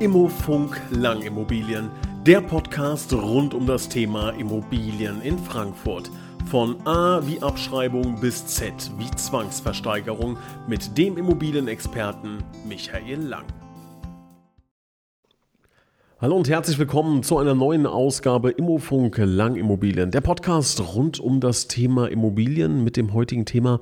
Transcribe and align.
Immofunk 0.00 0.80
Langimmobilien, 0.92 1.90
der 2.24 2.40
Podcast 2.40 3.12
rund 3.12 3.52
um 3.52 3.66
das 3.66 3.86
Thema 3.86 4.30
Immobilien 4.30 5.20
in 5.20 5.38
Frankfurt. 5.38 6.10
Von 6.46 6.76
A 6.86 7.20
wie 7.26 7.42
Abschreibung 7.42 8.18
bis 8.18 8.46
Z 8.46 8.72
wie 8.96 9.10
Zwangsversteigerung 9.10 10.38
mit 10.66 10.96
dem 10.96 11.18
Immobilienexperten 11.18 12.42
Michael 12.66 13.20
Lang. 13.20 13.44
Hallo 16.18 16.36
und 16.36 16.48
herzlich 16.48 16.78
willkommen 16.78 17.22
zu 17.22 17.38
einer 17.38 17.54
neuen 17.54 17.86
Ausgabe 17.86 18.50
Immofunk 18.50 19.18
Langimmobilien, 19.18 20.10
der 20.10 20.20
Podcast 20.20 20.94
rund 20.94 21.18
um 21.18 21.40
das 21.40 21.66
Thema 21.66 22.08
Immobilien 22.08 22.84
mit 22.84 22.96
dem 22.96 23.12
heutigen 23.12 23.44
Thema 23.44 23.80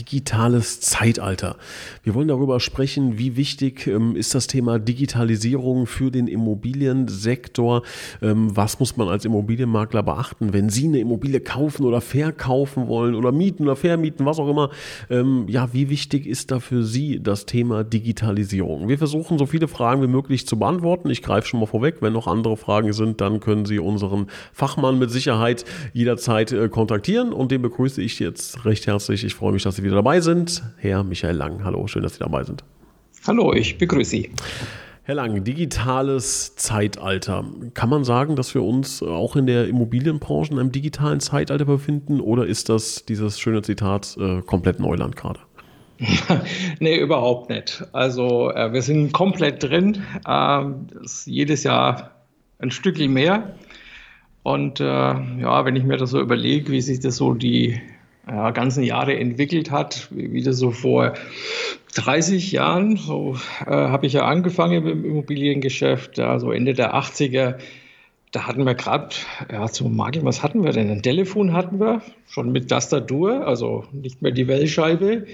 digitales 0.00 0.80
Zeitalter. 0.80 1.56
Wir 2.02 2.14
wollen 2.14 2.28
darüber 2.28 2.60
sprechen, 2.60 3.18
wie 3.18 3.36
wichtig 3.36 3.86
ähm, 3.86 4.16
ist 4.16 4.34
das 4.34 4.46
Thema 4.46 4.78
Digitalisierung 4.78 5.86
für 5.86 6.10
den 6.10 6.28
Immobiliensektor. 6.28 7.82
Ähm, 8.22 8.56
was 8.56 8.80
muss 8.80 8.96
man 8.96 9.08
als 9.08 9.24
Immobilienmakler 9.24 10.02
beachten, 10.02 10.52
wenn 10.52 10.68
Sie 10.68 10.86
eine 10.86 11.00
Immobilie 11.00 11.40
kaufen 11.40 11.84
oder 11.84 12.00
verkaufen 12.00 12.88
wollen 12.88 13.14
oder 13.14 13.32
mieten 13.32 13.64
oder 13.64 13.76
vermieten, 13.76 14.26
was 14.26 14.38
auch 14.38 14.48
immer. 14.48 14.70
Ähm, 15.10 15.46
ja, 15.48 15.72
wie 15.72 15.90
wichtig 15.90 16.26
ist 16.26 16.50
da 16.50 16.60
für 16.60 16.82
Sie 16.84 17.20
das 17.22 17.46
Thema 17.46 17.84
Digitalisierung? 17.84 18.88
Wir 18.88 18.98
versuchen 18.98 19.38
so 19.38 19.46
viele 19.46 19.68
Fragen 19.68 20.02
wie 20.02 20.06
möglich 20.06 20.46
zu 20.46 20.58
beantworten. 20.58 21.10
Ich 21.10 21.22
greife 21.22 21.48
schon 21.48 21.60
mal 21.60 21.66
vorweg. 21.66 21.96
Wenn 22.00 22.12
noch 22.12 22.26
andere 22.26 22.56
Fragen 22.56 22.92
sind, 22.92 23.20
dann 23.20 23.40
können 23.40 23.64
Sie 23.66 23.78
unseren 23.78 24.26
Fachmann 24.52 24.98
mit 24.98 25.10
Sicherheit 25.10 25.64
jederzeit 25.92 26.52
äh, 26.52 26.68
kontaktieren 26.68 27.32
und 27.32 27.50
den 27.50 27.62
begrüße 27.62 28.00
ich 28.02 28.18
jetzt 28.18 28.64
recht 28.64 28.86
herzlich. 28.86 29.24
Ich 29.24 29.34
freue 29.34 29.52
mich, 29.52 29.62
dass 29.62 29.76
Sie 29.76 29.82
wieder 29.82 29.87
wieder 29.88 29.96
dabei 29.96 30.20
sind. 30.20 30.62
Herr 30.76 31.02
Michael 31.02 31.36
Lang, 31.36 31.64
hallo, 31.64 31.86
schön, 31.86 32.02
dass 32.02 32.14
Sie 32.14 32.18
dabei 32.20 32.44
sind. 32.44 32.62
Hallo, 33.26 33.52
ich 33.54 33.78
begrüße 33.78 34.10
Sie. 34.10 34.30
Herr 35.02 35.14
Lang, 35.14 35.42
digitales 35.42 36.54
Zeitalter. 36.56 37.42
Kann 37.72 37.88
man 37.88 38.04
sagen, 38.04 38.36
dass 38.36 38.54
wir 38.54 38.62
uns 38.62 39.02
auch 39.02 39.36
in 39.36 39.46
der 39.46 39.66
Immobilienbranche 39.66 40.52
in 40.52 40.58
einem 40.58 40.72
digitalen 40.72 41.20
Zeitalter 41.20 41.64
befinden 41.64 42.20
oder 42.20 42.46
ist 42.46 42.68
das 42.68 43.06
dieses 43.06 43.40
schöne 43.40 43.62
Zitat 43.62 44.18
äh, 44.20 44.42
komplett 44.42 44.78
Neuland 44.80 45.16
gerade? 45.16 45.40
nee, 46.78 46.98
überhaupt 46.98 47.48
nicht. 47.48 47.84
Also 47.92 48.50
äh, 48.50 48.72
wir 48.74 48.82
sind 48.82 49.12
komplett 49.12 49.62
drin. 49.62 50.02
Äh, 50.26 50.64
jedes 51.24 51.64
Jahr 51.64 52.10
ein 52.58 52.70
Stückchen 52.70 53.12
mehr. 53.12 53.54
Und 54.42 54.80
äh, 54.80 54.84
ja, 54.84 55.64
wenn 55.64 55.74
ich 55.74 55.84
mir 55.84 55.96
das 55.96 56.10
so 56.10 56.20
überlege, 56.20 56.70
wie 56.70 56.82
sich 56.82 57.00
das 57.00 57.16
so 57.16 57.32
die 57.32 57.80
ja, 58.28 58.50
ganzen 58.50 58.82
Jahre 58.82 59.16
entwickelt 59.16 59.70
hat, 59.70 60.08
wie 60.10 60.42
das 60.42 60.58
so 60.58 60.70
vor 60.70 61.14
30 61.94 62.52
Jahren, 62.52 62.96
so 62.96 63.36
äh, 63.66 63.70
habe 63.70 64.06
ich 64.06 64.12
ja 64.12 64.24
angefangen 64.24 64.84
mit 64.84 64.92
dem 64.92 65.04
Immobiliengeschäft, 65.04 66.18
also 66.18 66.52
Ende 66.52 66.74
der 66.74 66.94
80er. 66.94 67.56
Da 68.30 68.46
hatten 68.46 68.64
wir 68.64 68.74
gerade, 68.74 69.08
ja, 69.50 69.66
zum 69.68 69.96
Makel, 69.96 70.22
was 70.24 70.42
hatten 70.42 70.62
wir 70.62 70.72
denn? 70.72 70.90
Ein 70.90 71.02
Telefon 71.02 71.54
hatten 71.54 71.80
wir, 71.80 72.02
schon 72.28 72.52
mit 72.52 72.68
Tastatur, 72.68 73.46
also 73.46 73.84
nicht 73.92 74.20
mehr 74.20 74.32
die 74.32 74.46
Wellscheibe. 74.46 75.26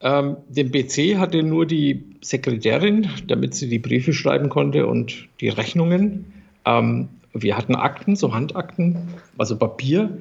Ähm, 0.00 0.36
den 0.48 0.70
PC 0.70 1.18
hatte 1.18 1.42
nur 1.42 1.66
die 1.66 2.04
Sekretärin, 2.20 3.08
damit 3.26 3.54
sie 3.54 3.68
die 3.68 3.78
Briefe 3.78 4.12
schreiben 4.12 4.50
konnte 4.50 4.86
und 4.86 5.26
die 5.40 5.48
Rechnungen. 5.48 6.26
Ähm, 6.64 7.08
wir 7.32 7.56
hatten 7.56 7.74
Akten, 7.74 8.14
so 8.14 8.34
Handakten, 8.34 9.14
also 9.38 9.56
Papier. 9.56 10.18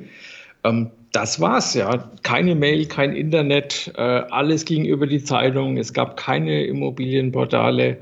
Ähm, 0.68 0.92
das 1.12 1.40
war's, 1.40 1.74
ja. 1.74 2.12
Keine 2.24 2.56
Mail, 2.56 2.86
kein 2.86 3.14
Internet, 3.14 3.92
äh, 3.96 4.02
alles 4.02 4.66
ging 4.66 4.86
über 4.86 5.08
die 5.08 5.24
Zeitung. 5.24 5.78
Es 5.78 5.94
gab 5.94 6.18
keine 6.18 6.66
Immobilienportale. 6.66 7.98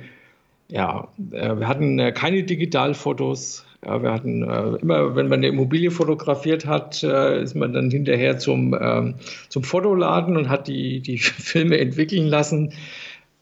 Ja, 0.68 1.08
äh, 1.32 1.56
wir 1.58 1.68
hatten 1.68 2.00
äh, 2.00 2.12
keine 2.12 2.44
Digitalfotos. 2.44 3.66
Ja, 3.86 4.02
wir 4.02 4.12
hatten 4.12 4.42
äh, 4.44 4.78
immer, 4.82 5.16
wenn 5.16 5.28
man 5.28 5.40
eine 5.40 5.48
Immobilie 5.48 5.92
fotografiert 5.92 6.66
hat, 6.66 7.04
äh, 7.04 7.44
ist 7.44 7.56
man 7.56 7.72
dann 7.72 7.92
hinterher 7.92 8.40
zum, 8.40 8.76
ähm, 8.80 9.16
zum 9.50 9.64
Fotoladen 9.64 10.38
und 10.38 10.50
hat 10.50 10.68
die, 10.68 11.02
die 11.02 11.18
Filme 11.20 11.78
entwickeln 11.78 12.28
lassen. 12.28 12.74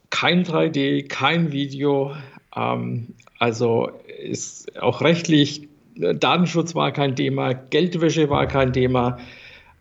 Kein 0.10 0.44
3D, 0.44 1.08
kein 1.08 1.54
Video. 1.54 2.12
Ähm, 2.56 3.16
also 3.40 3.90
ist 4.22 4.82
auch 4.82 5.02
rechtlich, 5.02 5.70
Datenschutz 5.96 6.76
war 6.76 6.92
kein 6.92 7.16
Thema, 7.16 7.54
Geldwäsche 7.54 8.30
war 8.30 8.48
kein 8.48 8.74
Thema. 8.74 9.18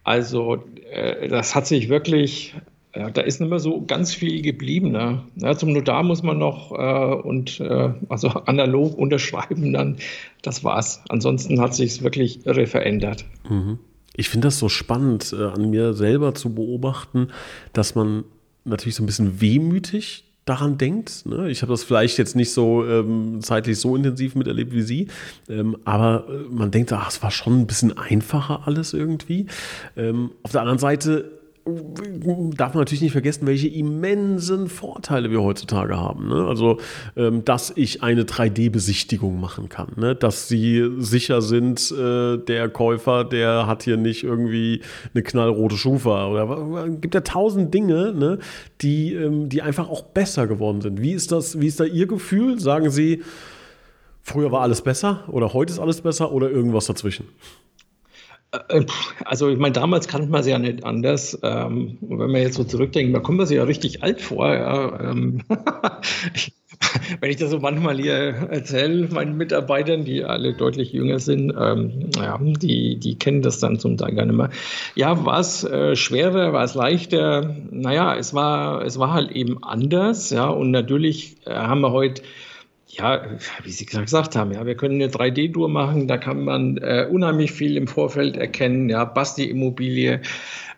Also 0.05 0.65
äh, 0.91 1.29
das 1.29 1.55
hat 1.55 1.67
sich 1.67 1.89
wirklich, 1.89 2.55
ja, 2.95 3.11
da 3.11 3.21
ist 3.23 3.41
nicht 3.41 3.51
mehr 3.51 3.61
so 3.61 3.85
ganz 3.87 4.15
viel 4.15 4.43
geblieben. 4.43 4.91
Ne? 4.93 5.23
Ja, 5.37 5.57
zum 5.57 5.73
Notar 5.73 6.03
muss 6.03 6.23
man 6.23 6.39
noch 6.39 6.73
äh, 6.73 7.15
und 7.15 7.61
äh, 7.61 7.91
also 8.09 8.29
analog 8.47 8.99
unterschreiben, 8.99 9.73
dann 9.73 9.97
das 10.43 10.65
war's. 10.65 11.03
Ansonsten 11.09 11.61
hat 11.61 11.75
sich 11.75 11.93
es 11.93 12.03
wirklich 12.03 12.45
irre 12.47 12.67
verändert. 12.67 13.25
Mhm. 13.49 13.79
Ich 14.15 14.29
finde 14.29 14.49
das 14.49 14.59
so 14.59 14.69
spannend, 14.69 15.35
äh, 15.37 15.45
an 15.45 15.71
mir 15.71 15.95
selber 15.95 16.35
zu 16.35 16.55
beobachten, 16.55 17.29
dass 17.73 17.95
man 17.95 18.25
natürlich 18.65 18.97
so 18.97 19.03
ein 19.03 19.07
bisschen 19.07 19.41
wehmütig 19.41 20.25
daran 20.45 20.79
denkt. 20.79 21.25
Ne? 21.27 21.51
Ich 21.51 21.63
habe 21.63 21.73
das 21.73 21.85
vielleicht 21.85 22.19
jetzt 22.19 22.35
nicht 22.35 22.53
so 22.53 22.85
ähm, 22.85 23.41
zeitlich 23.43 23.79
so 23.79 23.95
intensiv 23.95 24.35
miterlebt 24.35 24.73
wie 24.73 24.83
Sie, 24.83 25.09
ähm, 25.49 25.77
aber 25.85 26.27
äh, 26.29 26.53
man 26.53 26.71
denkt, 26.71 26.93
ach, 26.93 27.09
es 27.09 27.23
war 27.23 27.31
schon 27.31 27.61
ein 27.61 27.67
bisschen 27.67 27.97
einfacher 27.97 28.67
alles 28.67 28.93
irgendwie. 28.93 29.47
Ähm, 29.97 30.33
auf 30.43 30.53
der 30.53 30.63
anderen 30.63 30.79
Seite 30.79 31.42
darf 31.65 32.75
man 32.75 32.81
natürlich 32.81 33.03
nicht 33.03 33.13
vergessen, 33.13 33.47
welche 33.47 33.69
immensen 33.69 34.69
Vorteile 34.69 35.31
wir 35.31 35.43
heutzutage 35.43 35.97
haben. 35.97 36.29
Ne? 36.29 36.47
Also, 36.47 36.79
ähm, 37.17 37.45
dass 37.45 37.73
ich 37.77 38.03
eine 38.03 38.25
3D-Besichtigung 38.25 39.41
machen 39.41 39.69
kann, 39.69 39.89
ne? 39.97 40.17
dass 40.17 40.49
sie 40.49 40.91
sicher 40.99 41.41
sind, 41.41 41.93
äh, 41.93 42.39
der 42.39 42.69
Käufer, 42.69 43.25
der 43.25 43.67
hat 43.67 43.85
hier 43.85 43.97
nicht 43.97 44.25
irgendwie 44.25 44.83
eine 45.15 45.23
knallrote 45.23 45.77
Schufa. 45.77 46.27
Oder 46.27 46.89
gibt 46.89 47.15
ja 47.15 47.21
tausend 47.21 47.73
Dinge, 47.73 48.13
ne? 48.13 48.39
die, 48.81 49.15
ähm, 49.15 49.49
die 49.49 49.63
einfach 49.63 49.89
auch 49.89 50.03
besser 50.03 50.49
geworden 50.49 50.81
sind. 50.81 51.01
Wie 51.01 51.13
ist 51.13 51.31
das, 51.31 51.61
wie 51.61 51.69
ist 51.69 51.79
da 51.79 51.85
Ihr 51.85 52.07
Gefühl? 52.07 52.59
Sagen 52.59 52.91
Sie, 52.91 53.23
früher 54.23 54.51
war 54.51 54.63
alles 54.63 54.83
besser 54.83 55.25
oder 55.29 55.53
heute 55.53 55.73
ist 55.73 55.79
alles 55.79 56.01
besser 56.01 56.33
oder 56.33 56.51
irgendwas 56.51 56.87
dazwischen? 56.87 57.27
Äh, 58.53 58.85
also 59.25 59.49
ich 59.49 59.59
meine, 59.59 59.73
damals 59.73 60.09
kannte 60.09 60.29
man 60.29 60.41
es 60.41 60.47
ja 60.47 60.59
nicht 60.59 60.85
anders. 60.85 61.39
Ähm, 61.43 61.99
wenn 62.01 62.31
man 62.31 62.43
jetzt 62.43 62.57
so 62.57 62.65
zurückdenkt, 62.65 63.13
man 63.13 63.23
kommt 63.23 63.39
man 63.39 63.47
sich 63.47 63.57
ja 63.57 63.65
richtig 63.65 64.03
alt 64.03 64.21
vor. 64.21 64.53
Ja. 64.53 65.11
Ähm, 65.11 65.43
wenn 67.21 67.31
ich 67.31 67.37
das 67.37 67.51
so 67.51 67.59
manchmal 67.61 67.99
hier 67.99 68.15
erzähle, 68.51 69.09
meinen 69.09 69.37
Mitarbeitern, 69.37 70.05
die 70.05 70.25
alle 70.25 70.53
deutlich 70.55 70.93
jünger 70.93 71.19
sind, 71.19 71.53
ähm, 71.59 72.11
ja, 72.17 72.39
die, 72.41 72.99
die 72.99 73.19
kennen 73.19 73.43
das 73.43 73.59
dann 73.59 73.79
zum 73.79 73.97
Teil 73.97 74.15
gar 74.15 74.27
nicht 74.27 74.37
mehr. 74.37 74.51
Ja, 74.95 75.25
war 75.25 75.41
es 75.41 75.65
äh, 75.65 75.97
schwerer, 75.97 76.53
war 76.53 76.65
es 76.65 76.75
leichter? 76.75 77.55
Naja, 77.71 78.15
es 78.17 78.35
war, 78.35 78.85
es 78.85 78.99
war 78.99 79.13
halt 79.13 79.31
eben 79.31 79.63
anders. 79.63 80.31
Ja, 80.31 80.49
und 80.49 80.71
natürlich 80.71 81.37
äh, 81.47 81.55
haben 81.55 81.81
wir 81.81 81.93
heute 81.93 82.23
ja, 82.93 83.23
wie 83.65 83.71
Sie 83.71 83.87
gesagt 83.87 84.37
haben, 84.37 84.53
ja, 84.53 84.67
wir 84.67 84.77
können 84.77 85.01
eine 85.01 85.11
3D-Tour 85.11 85.69
machen, 85.69 86.09
da 86.09 86.19
kann 86.19 86.45
man 86.45 86.77
äh, 86.77 87.09
unheimlich 87.11 87.53
viel 87.53 87.77
im 87.79 87.89
Vorfeld 87.89 88.37
erkennen, 88.37 88.91
ja, 88.91 89.05
Basti-Immobilie. 89.05 90.21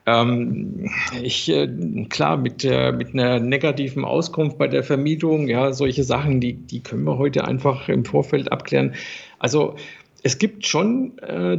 Ähm, 0.06 0.90
ich, 1.22 1.48
äh, 1.48 1.66
klar, 2.08 2.36
mit, 2.36 2.64
äh, 2.64 2.92
mit 2.92 3.14
einer 3.14 3.40
negativen 3.40 4.04
Auskunft 4.04 4.58
bei 4.58 4.68
der 4.68 4.84
Vermietung, 4.84 5.48
ja, 5.48 5.72
solche 5.72 6.04
Sachen, 6.04 6.40
die, 6.40 6.54
die 6.54 6.80
können 6.80 7.04
wir 7.04 7.18
heute 7.18 7.46
einfach 7.46 7.88
im 7.88 8.04
Vorfeld 8.04 8.52
abklären. 8.52 8.94
Also 9.40 9.74
es 10.22 10.38
gibt 10.38 10.66
schon 10.66 11.18
äh, 11.18 11.58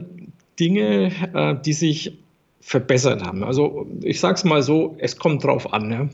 Dinge, 0.57 1.11
äh, 1.33 1.55
die 1.65 1.73
sich 1.73 2.17
verbessert 2.67 3.23
haben. 3.23 3.43
Also 3.43 3.85
ich 4.01 4.19
sage 4.19 4.33
es 4.33 4.43
mal 4.43 4.63
so, 4.63 4.95
es 4.97 5.19
kommt 5.19 5.43
drauf 5.43 5.71
an. 5.71 5.87
Ne? 5.87 6.09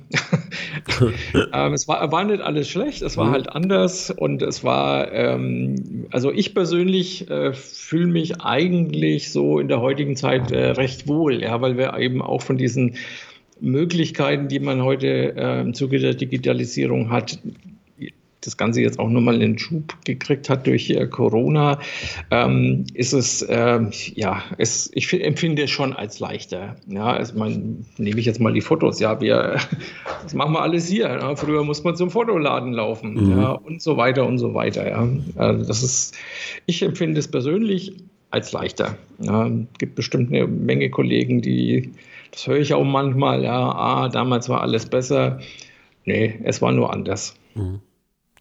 ähm, 1.54 1.72
es 1.72 1.88
war, 1.88 2.12
war 2.12 2.26
nicht 2.26 2.42
alles 2.42 2.68
schlecht, 2.68 3.02
es 3.04 3.16
war 3.16 3.28
mhm. 3.28 3.32
halt 3.32 3.50
anders 3.50 4.12
und 4.12 4.42
es 4.42 4.62
war, 4.62 5.14
ähm, 5.14 6.08
also 6.12 6.30
ich 6.30 6.54
persönlich 6.54 7.30
äh, 7.30 7.54
fühle 7.54 8.08
mich 8.08 8.42
eigentlich 8.42 9.32
so 9.32 9.60
in 9.60 9.70
der 9.70 9.80
heutigen 9.80 10.18
Zeit 10.18 10.52
äh, 10.52 10.72
recht 10.72 11.08
wohl, 11.08 11.42
ja, 11.42 11.62
weil 11.62 11.78
wir 11.78 11.98
eben 11.98 12.22
auch 12.22 12.42
von 12.42 12.58
diesen 12.58 12.96
Möglichkeiten, 13.62 14.50
die 14.50 14.60
man 14.60 14.84
heute 14.84 15.34
äh, 15.38 15.62
im 15.62 15.74
Zuge 15.74 16.00
der 16.00 16.16
Digitalisierung 16.16 17.12
hat, 17.12 17.40
das 18.42 18.58
Ganze 18.58 18.82
jetzt 18.82 19.00
auch 19.00 19.10
nochmal 19.10 19.36
einen 19.36 19.58
Schub 19.58 19.96
gekriegt 20.04 20.50
hat 20.50 20.66
durch 20.68 20.90
äh, 20.90 21.06
Corona, 21.08 21.80
ähm, 22.32 22.86
ist 22.94 23.14
es, 23.14 23.44
äh, 23.44 23.80
ja, 24.16 24.44
es, 24.58 24.90
ich 24.94 25.14
empfinde 25.14 25.64
es 25.64 25.70
schon 25.70 25.94
als 25.94 26.20
leichter. 26.20 26.76
Ja, 26.88 27.06
also 27.06 27.38
man, 27.38 27.86
nehme 27.98 28.20
ich 28.20 28.26
jetzt 28.26 28.40
mal 28.40 28.52
die 28.52 28.62
Fotos, 28.62 29.00
ja, 29.00 29.22
wir, 29.22 29.58
das 30.24 30.34
machen 30.34 30.54
wir 30.54 30.62
alles 30.62 30.88
hier. 30.88 31.06
Ja. 31.06 31.36
Früher 31.36 31.64
muss 31.64 31.84
man 31.84 31.96
zum 31.96 32.10
Fotoladen 32.10 32.74
laufen, 32.74 33.14
mhm. 33.14 33.40
ja, 33.40 33.52
und 33.52 33.82
so 33.82 33.98
weiter 33.98 34.26
und 34.26 34.40
so 34.40 34.54
weiter. 34.54 34.90
Ja. 34.90 35.08
Also 35.36 35.66
das 35.66 35.84
ist, 35.84 36.16
ich 36.66 36.82
empfinde 36.82 37.20
es 37.20 37.30
persönlich 37.30 37.94
als 38.32 38.52
leichter. 38.54 38.98
Ja, 39.20 39.48
es 39.48 39.78
gibt 39.78 39.96
bestimmt 39.96 40.34
eine 40.34 40.48
Menge 40.48 40.90
Kollegen, 40.90 41.42
die, 41.42 41.92
das 42.32 42.48
höre 42.48 42.58
ich 42.58 42.74
auch 42.74 42.84
manchmal, 42.84 43.44
ja, 43.44 43.72
ah, 43.72 44.10
damals 44.10 44.50
war 44.50 44.62
alles 44.62 44.88
besser. 44.88 45.40
Nee, 46.06 46.40
es 46.44 46.62
war 46.62 46.72
nur 46.72 46.92
anders. 46.92 47.36
Mhm. 47.54 47.82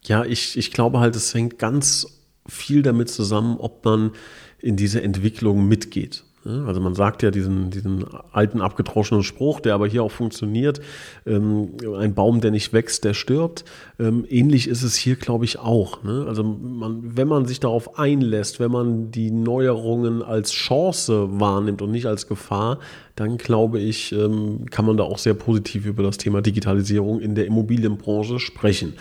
Ja, 0.03 0.25
ich, 0.25 0.57
ich 0.57 0.71
glaube 0.71 0.99
halt, 0.99 1.15
es 1.15 1.33
hängt 1.33 1.59
ganz 1.59 2.21
viel 2.47 2.81
damit 2.81 3.09
zusammen, 3.09 3.57
ob 3.57 3.85
man 3.85 4.11
in 4.59 4.75
diese 4.75 5.01
Entwicklung 5.01 5.67
mitgeht. 5.67 6.23
Also 6.43 6.81
man 6.81 6.95
sagt 6.95 7.21
ja 7.21 7.29
diesen, 7.29 7.69
diesen 7.69 8.03
alten 8.31 8.61
abgetroschenen 8.61 9.21
Spruch, 9.21 9.59
der 9.59 9.75
aber 9.75 9.87
hier 9.87 10.01
auch 10.01 10.11
funktioniert, 10.11 10.81
ähm, 11.27 11.69
ein 11.95 12.15
Baum, 12.15 12.41
der 12.41 12.49
nicht 12.49 12.73
wächst, 12.73 13.03
der 13.03 13.13
stirbt. 13.13 13.63
Ähm, 13.99 14.25
ähnlich 14.27 14.67
ist 14.67 14.81
es 14.81 14.95
hier, 14.95 15.17
glaube 15.17 15.45
ich, 15.45 15.59
auch. 15.59 16.01
Ne? 16.03 16.25
Also 16.27 16.43
man, 16.43 17.15
wenn 17.15 17.27
man 17.27 17.45
sich 17.45 17.59
darauf 17.59 17.99
einlässt, 17.99 18.59
wenn 18.59 18.71
man 18.71 19.11
die 19.11 19.29
Neuerungen 19.29 20.23
als 20.23 20.51
Chance 20.51 21.27
wahrnimmt 21.39 21.83
und 21.83 21.91
nicht 21.91 22.07
als 22.07 22.27
Gefahr, 22.27 22.79
dann 23.15 23.37
glaube 23.37 23.79
ich, 23.79 24.11
ähm, 24.11 24.65
kann 24.71 24.85
man 24.85 24.97
da 24.97 25.03
auch 25.03 25.19
sehr 25.19 25.35
positiv 25.35 25.85
über 25.85 26.01
das 26.01 26.17
Thema 26.17 26.41
Digitalisierung 26.41 27.19
in 27.19 27.35
der 27.35 27.45
Immobilienbranche 27.45 28.39
sprechen. 28.39 28.95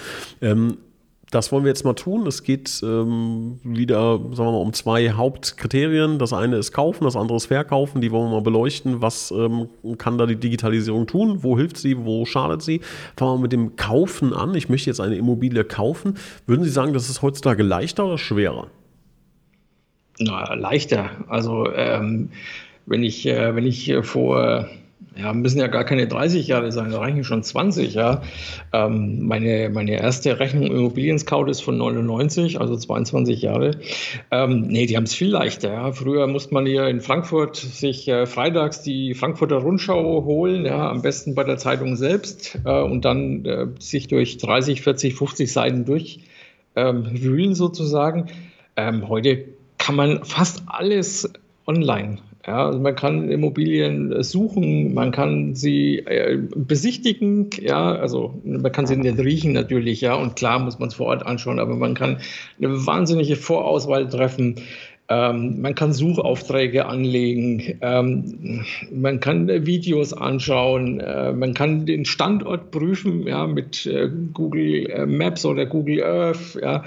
Das 1.30 1.52
wollen 1.52 1.62
wir 1.62 1.68
jetzt 1.68 1.84
mal 1.84 1.94
tun. 1.94 2.26
Es 2.26 2.42
geht 2.42 2.80
ähm, 2.82 3.60
wieder, 3.62 4.18
sagen 4.18 4.36
wir 4.36 4.52
mal, 4.52 4.56
um 4.56 4.72
zwei 4.72 5.10
Hauptkriterien. 5.12 6.18
Das 6.18 6.32
eine 6.32 6.56
ist 6.56 6.72
kaufen, 6.72 7.04
das 7.04 7.14
andere 7.14 7.36
ist 7.36 7.46
verkaufen. 7.46 8.00
Die 8.00 8.10
wollen 8.10 8.26
wir 8.26 8.36
mal 8.36 8.42
beleuchten. 8.42 9.00
Was 9.00 9.30
ähm, 9.30 9.68
kann 9.96 10.18
da 10.18 10.26
die 10.26 10.36
Digitalisierung 10.36 11.06
tun? 11.06 11.44
Wo 11.44 11.56
hilft 11.56 11.76
sie? 11.76 12.04
Wo 12.04 12.24
schadet 12.24 12.62
sie? 12.62 12.80
Fangen 13.16 13.38
wir 13.38 13.42
mit 13.42 13.52
dem 13.52 13.76
Kaufen 13.76 14.32
an. 14.32 14.56
Ich 14.56 14.68
möchte 14.68 14.90
jetzt 14.90 15.00
eine 15.00 15.16
Immobilie 15.16 15.62
kaufen. 15.62 16.16
Würden 16.46 16.64
Sie 16.64 16.70
sagen, 16.70 16.94
das 16.94 17.08
ist 17.08 17.22
heutzutage 17.22 17.62
leichter 17.62 18.06
oder 18.06 18.18
schwerer? 18.18 18.66
Na, 20.18 20.52
leichter. 20.54 21.10
Also 21.28 21.72
ähm, 21.72 22.30
wenn 22.86 23.04
ich, 23.04 23.24
äh, 23.26 23.54
wenn 23.54 23.66
ich 23.66 23.94
vor 24.02 24.68
ja, 25.16 25.32
müssen 25.32 25.58
ja 25.58 25.66
gar 25.66 25.84
keine 25.84 26.06
30 26.06 26.46
Jahre 26.46 26.70
sein, 26.70 26.90
da 26.90 26.98
reichen 26.98 27.24
schon 27.24 27.42
20, 27.42 27.94
ja. 27.94 28.22
Ähm, 28.72 29.26
meine, 29.26 29.68
meine 29.70 30.00
erste 30.00 30.38
Rechnung 30.38 30.66
Immobilien 30.66 31.18
Scout 31.18 31.46
ist 31.46 31.60
von 31.60 31.76
99, 31.76 32.60
also 32.60 32.76
22 32.76 33.42
Jahre. 33.42 33.72
Ähm, 34.30 34.68
nee, 34.68 34.86
die 34.86 34.96
haben 34.96 35.04
es 35.04 35.14
viel 35.14 35.30
leichter. 35.30 35.72
Ja. 35.72 35.92
Früher 35.92 36.26
musste 36.26 36.54
man 36.54 36.64
hier 36.64 36.86
in 36.86 37.00
Frankfurt 37.00 37.56
sich 37.56 38.06
äh, 38.08 38.26
freitags 38.26 38.82
die 38.82 39.14
Frankfurter 39.14 39.56
Rundschau 39.56 40.24
holen, 40.24 40.64
ja, 40.64 40.90
am 40.90 41.02
besten 41.02 41.34
bei 41.34 41.44
der 41.44 41.58
Zeitung 41.58 41.96
selbst 41.96 42.58
äh, 42.64 42.80
und 42.80 43.04
dann 43.04 43.44
äh, 43.44 43.66
sich 43.80 44.06
durch 44.06 44.38
30, 44.38 44.82
40, 44.82 45.14
50 45.14 45.52
Seiten 45.52 45.84
durchwühlen 45.84 47.50
ähm, 47.50 47.54
sozusagen. 47.54 48.26
Ähm, 48.76 49.08
heute 49.08 49.44
kann 49.78 49.96
man 49.96 50.24
fast 50.24 50.62
alles 50.66 51.30
online 51.66 52.18
ja, 52.46 52.66
also 52.66 52.78
man 52.78 52.94
kann 52.94 53.30
Immobilien 53.30 54.22
suchen, 54.22 54.94
man 54.94 55.12
kann 55.12 55.54
sie 55.54 55.98
äh, 55.98 56.38
besichtigen, 56.54 57.50
ja, 57.60 57.92
also 57.92 58.40
man 58.44 58.72
kann 58.72 58.86
sie 58.86 58.96
nicht 58.96 59.18
riechen 59.18 59.52
natürlich, 59.52 60.00
ja, 60.00 60.14
und 60.14 60.36
klar 60.36 60.58
muss 60.58 60.78
man 60.78 60.88
es 60.88 60.94
vor 60.94 61.06
Ort 61.06 61.26
anschauen, 61.26 61.58
aber 61.58 61.76
man 61.76 61.94
kann 61.94 62.18
eine 62.58 62.86
wahnsinnige 62.86 63.36
Vorauswahl 63.36 64.08
treffen. 64.08 64.54
Ähm, 65.12 65.60
man 65.60 65.74
kann 65.74 65.92
Suchaufträge 65.92 66.86
anlegen, 66.86 67.78
ähm, 67.80 68.64
man 68.92 69.18
kann 69.18 69.48
Videos 69.66 70.12
anschauen, 70.12 71.00
äh, 71.00 71.32
man 71.32 71.52
kann 71.52 71.84
den 71.84 72.04
Standort 72.04 72.70
prüfen 72.70 73.26
ja, 73.26 73.48
mit 73.48 73.86
äh, 73.86 74.08
Google 74.32 74.88
äh, 74.88 75.06
Maps 75.06 75.44
oder 75.44 75.66
Google 75.66 76.04
Earth. 76.04 76.56
Ja. 76.62 76.84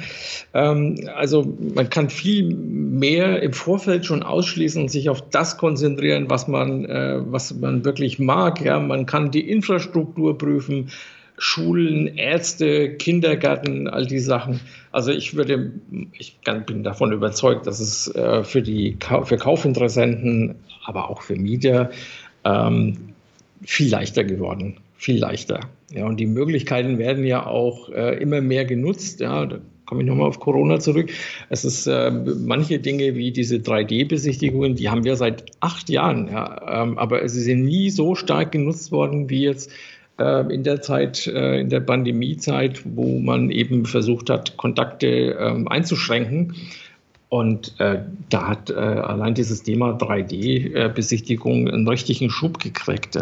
Ähm, 0.54 0.96
also 1.14 1.54
man 1.75 1.90
kann 1.90 2.10
viel 2.10 2.46
mehr 2.56 3.44
im 3.44 3.52
Vorfeld 3.52 4.06
schon 4.06 4.24
ausschließen 4.24 4.84
und 4.84 4.90
sich 4.90 5.10
auf 5.10 5.30
das 5.30 5.58
konzentrieren, 5.58 6.30
was 6.30 6.48
man, 6.48 6.86
äh, 6.86 7.20
was 7.25 7.54
man 7.54 7.84
wirklich 7.84 8.20
mag. 8.20 8.64
Ja. 8.64 8.80
Man 8.80 9.06
kann 9.06 9.31
die 9.31 9.50
Infrastruktur 9.50 10.38
prüfen. 10.38 10.92
Schulen, 11.38 12.18
Ärzte, 12.18 12.95
Kindergärten, 12.95 13.88
all 13.88 14.06
die 14.06 14.19
Sachen. 14.19 14.59
Also 14.91 15.12
ich 15.12 15.35
würde, 15.35 15.71
ich 16.13 16.38
bin 16.65 16.83
davon 16.83 17.12
überzeugt, 17.12 17.65
dass 17.65 17.80
es 17.80 18.13
äh, 18.15 18.44
für 18.44 18.62
die 18.62 18.97
für 19.24 19.38
Kaufinteressenten, 19.38 20.56
aber 20.85 21.09
auch 21.09 21.21
für 21.21 21.35
Mieter 21.35 21.89
ähm, 22.44 22.97
viel 23.63 23.89
leichter 23.89 24.24
geworden, 24.24 24.77
viel 24.95 25.19
leichter. 25.19 25.62
Ja, 25.91 26.06
und 26.06 26.19
die 26.19 26.27
Möglichkeiten 26.27 26.97
werden 26.97 27.24
ja 27.25 27.45
auch 27.45 27.89
äh, 27.89 28.18
immer 28.21 28.41
mehr 28.41 28.65
genutzt. 28.65 29.19
Ja, 29.19 29.45
da 29.45 29.59
komme 29.86 30.01
ich 30.01 30.07
nochmal 30.07 30.27
auf 30.27 30.39
Corona 30.39 30.79
zurück. 30.79 31.12
Es 31.50 31.65
ist 31.65 31.88
äh, 31.88 32.12
manche 32.12 32.79
Dinge 32.79 33.15
wie 33.15 33.31
diese 33.31 33.57
3D-Besichtigungen, 33.57 34.75
die 34.75 34.89
haben 34.89 35.03
wir 35.03 35.15
seit 35.15 35.45
acht 35.59 35.89
Jahren, 35.89 36.29
ja, 36.31 36.83
ähm, 36.83 36.97
aber 36.97 37.27
sie 37.27 37.41
sind 37.41 37.65
nie 37.65 37.89
so 37.89 38.15
stark 38.15 38.51
genutzt 38.51 38.91
worden 38.91 39.29
wie 39.29 39.44
jetzt 39.44 39.71
in 40.24 40.64
der 40.64 40.81
Zeit, 40.81 41.28
äh, 41.28 41.60
in 41.60 41.70
der 41.70 41.80
Pandemiezeit, 41.80 42.81
wo 42.86 43.20
man 43.20 43.50
eben 43.50 43.86
versucht 43.86 44.30
hat, 44.30 44.58
Kontakte 44.58 45.08
ähm, 45.08 45.68
einzuschränken. 45.68 46.56
Und 47.30 47.80
äh, 47.80 48.04
da 48.30 48.48
hat 48.48 48.70
äh, 48.70 48.74
allein 48.75 49.34
dieses 49.34 49.64
Thema 49.64 49.98
3D-Besichtigung 49.98 51.68
einen 51.68 51.88
richtigen 51.88 52.30
Schub 52.30 52.60
gekriegt. 52.60 53.18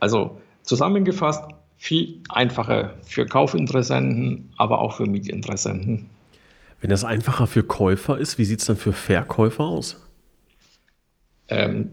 Also 0.00 0.38
zusammengefasst, 0.62 1.44
viel 1.76 2.20
einfacher 2.30 2.94
für 3.02 3.26
Kaufinteressenten, 3.26 4.50
aber 4.56 4.80
auch 4.80 4.96
für 4.96 5.06
Mietinteressenten. 5.06 6.08
Wenn 6.80 6.90
das 6.90 7.04
einfacher 7.04 7.46
für 7.46 7.62
Käufer 7.62 8.18
ist, 8.18 8.38
wie 8.38 8.44
sieht 8.46 8.60
es 8.60 8.66
dann 8.66 8.76
für 8.76 8.92
Verkäufer 8.92 9.64
aus? 9.64 10.00
Ähm, 11.48 11.90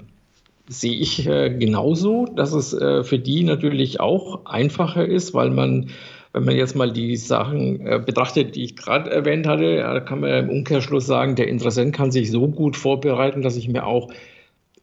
sehe 0.71 0.95
ich 0.95 1.27
äh, 1.27 1.49
genauso, 1.49 2.25
dass 2.25 2.53
es 2.53 2.73
äh, 2.73 3.03
für 3.03 3.19
die 3.19 3.43
natürlich 3.43 3.99
auch 3.99 4.45
einfacher 4.45 5.05
ist, 5.05 5.33
weil 5.33 5.49
man, 5.49 5.89
wenn 6.31 6.45
man 6.45 6.55
jetzt 6.55 6.77
mal 6.77 6.93
die 6.93 7.17
Sachen 7.17 7.85
äh, 7.85 8.01
betrachtet, 8.03 8.55
die 8.55 8.63
ich 8.63 8.77
gerade 8.77 9.11
erwähnt 9.11 9.47
hatte, 9.47 9.65
ja, 9.65 9.99
kann 9.99 10.21
man 10.21 10.45
im 10.45 10.49
Umkehrschluss 10.49 11.05
sagen, 11.05 11.35
der 11.35 11.49
Interessent 11.49 11.93
kann 11.93 12.11
sich 12.11 12.31
so 12.31 12.47
gut 12.47 12.77
vorbereiten, 12.77 13.41
dass 13.41 13.57
ich 13.57 13.67
mir 13.67 13.85
auch 13.85 14.11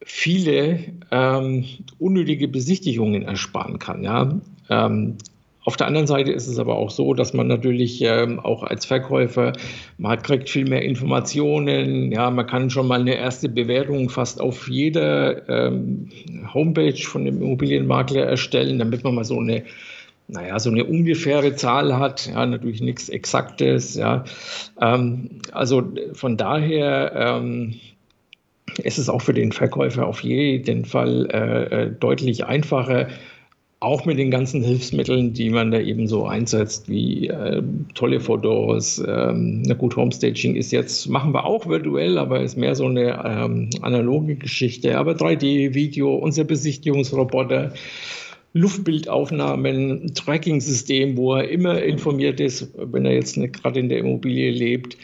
viele 0.04 0.80
ähm, 1.10 1.64
unnötige 1.98 2.48
Besichtigungen 2.48 3.22
ersparen 3.22 3.78
kann. 3.78 4.04
Ja? 4.04 4.38
Ähm, 4.68 5.16
auf 5.68 5.76
der 5.76 5.86
anderen 5.86 6.06
Seite 6.06 6.32
ist 6.32 6.46
es 6.46 6.58
aber 6.58 6.76
auch 6.76 6.88
so, 6.88 7.12
dass 7.12 7.34
man 7.34 7.46
natürlich 7.46 8.00
ähm, 8.00 8.40
auch 8.40 8.62
als 8.62 8.86
Verkäufer, 8.86 9.52
man 9.98 10.22
kriegt 10.22 10.48
viel 10.48 10.66
mehr 10.66 10.80
Informationen, 10.80 12.10
ja, 12.10 12.30
man 12.30 12.46
kann 12.46 12.70
schon 12.70 12.88
mal 12.88 13.02
eine 13.02 13.16
erste 13.16 13.50
Bewertung 13.50 14.08
fast 14.08 14.40
auf 14.40 14.66
jeder 14.70 15.46
ähm, 15.46 16.08
Homepage 16.54 16.96
von 17.02 17.26
dem 17.26 17.42
Immobilienmakler 17.42 18.24
erstellen, 18.24 18.78
damit 18.78 19.04
man 19.04 19.14
mal 19.14 19.24
so 19.24 19.38
eine 19.38 19.64
naja, 20.26 20.58
so 20.58 20.70
eine 20.70 20.86
ungefähre 20.86 21.54
Zahl 21.54 21.98
hat, 21.98 22.28
ja, 22.28 22.46
natürlich 22.46 22.80
nichts 22.80 23.10
Exaktes, 23.10 23.94
ja. 23.94 24.24
Ähm, 24.80 25.40
also 25.52 25.82
von 26.14 26.38
daher 26.38 27.12
ähm, 27.14 27.74
ist 28.82 28.96
es 28.96 29.10
auch 29.10 29.20
für 29.20 29.34
den 29.34 29.52
Verkäufer 29.52 30.06
auf 30.06 30.22
jeden 30.22 30.86
Fall 30.86 31.28
äh, 31.30 31.84
äh 31.84 31.90
deutlich 31.90 32.46
einfacher, 32.46 33.08
auch 33.80 34.04
mit 34.04 34.18
den 34.18 34.30
ganzen 34.30 34.62
Hilfsmitteln, 34.62 35.32
die 35.34 35.50
man 35.50 35.70
da 35.70 35.78
eben 35.78 36.08
so 36.08 36.26
einsetzt, 36.26 36.88
wie 36.88 37.28
äh, 37.28 37.62
tolle 37.94 38.18
Fotos. 38.18 38.98
Ähm, 39.06 39.62
na 39.62 39.74
gut, 39.74 39.94
Homestaging 39.94 40.56
ist 40.56 40.72
jetzt, 40.72 41.08
machen 41.08 41.32
wir 41.32 41.44
auch 41.44 41.66
virtuell, 41.66 42.18
aber 42.18 42.42
ist 42.42 42.56
mehr 42.56 42.74
so 42.74 42.86
eine 42.86 43.22
ähm, 43.24 43.70
analoge 43.82 44.34
Geschichte. 44.34 44.98
Aber 44.98 45.12
3D-Video, 45.12 46.12
unser 46.16 46.42
Besichtigungsroboter, 46.42 47.72
Luftbildaufnahmen, 48.52 50.12
Tracking-System, 50.14 51.16
wo 51.16 51.36
er 51.36 51.48
immer 51.48 51.80
informiert 51.80 52.40
ist, 52.40 52.72
wenn 52.76 53.06
er 53.06 53.12
jetzt 53.12 53.36
gerade 53.36 53.78
in 53.78 53.88
der 53.88 53.98
Immobilie 53.98 54.50
lebt. 54.50 54.96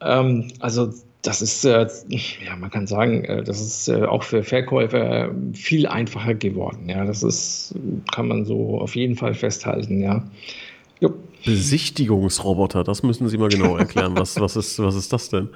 Ähm, 0.00 0.52
also 0.60 0.92
das 1.22 1.42
ist, 1.42 1.64
äh, 1.64 1.86
ja, 2.08 2.56
man 2.56 2.70
kann 2.70 2.86
sagen, 2.86 3.24
äh, 3.24 3.42
das 3.42 3.60
ist 3.60 3.88
äh, 3.88 4.04
auch 4.04 4.22
für 4.22 4.42
Verkäufer 4.42 5.30
viel 5.52 5.86
einfacher 5.86 6.34
geworden. 6.34 6.88
Ja, 6.88 7.04
das 7.04 7.22
ist, 7.22 7.74
kann 8.12 8.28
man 8.28 8.44
so 8.44 8.80
auf 8.80 8.96
jeden 8.96 9.16
Fall 9.16 9.34
festhalten. 9.34 10.00
Ja. 10.02 10.24
Jupp. 11.00 11.16
Besichtigungsroboter, 11.44 12.84
das 12.84 13.02
müssen 13.02 13.28
Sie 13.28 13.38
mal 13.38 13.48
genau 13.48 13.76
erklären. 13.76 14.14
was, 14.14 14.38
was, 14.38 14.56
ist, 14.56 14.78
was 14.78 14.94
ist 14.94 15.10
das 15.10 15.30
denn? 15.30 15.48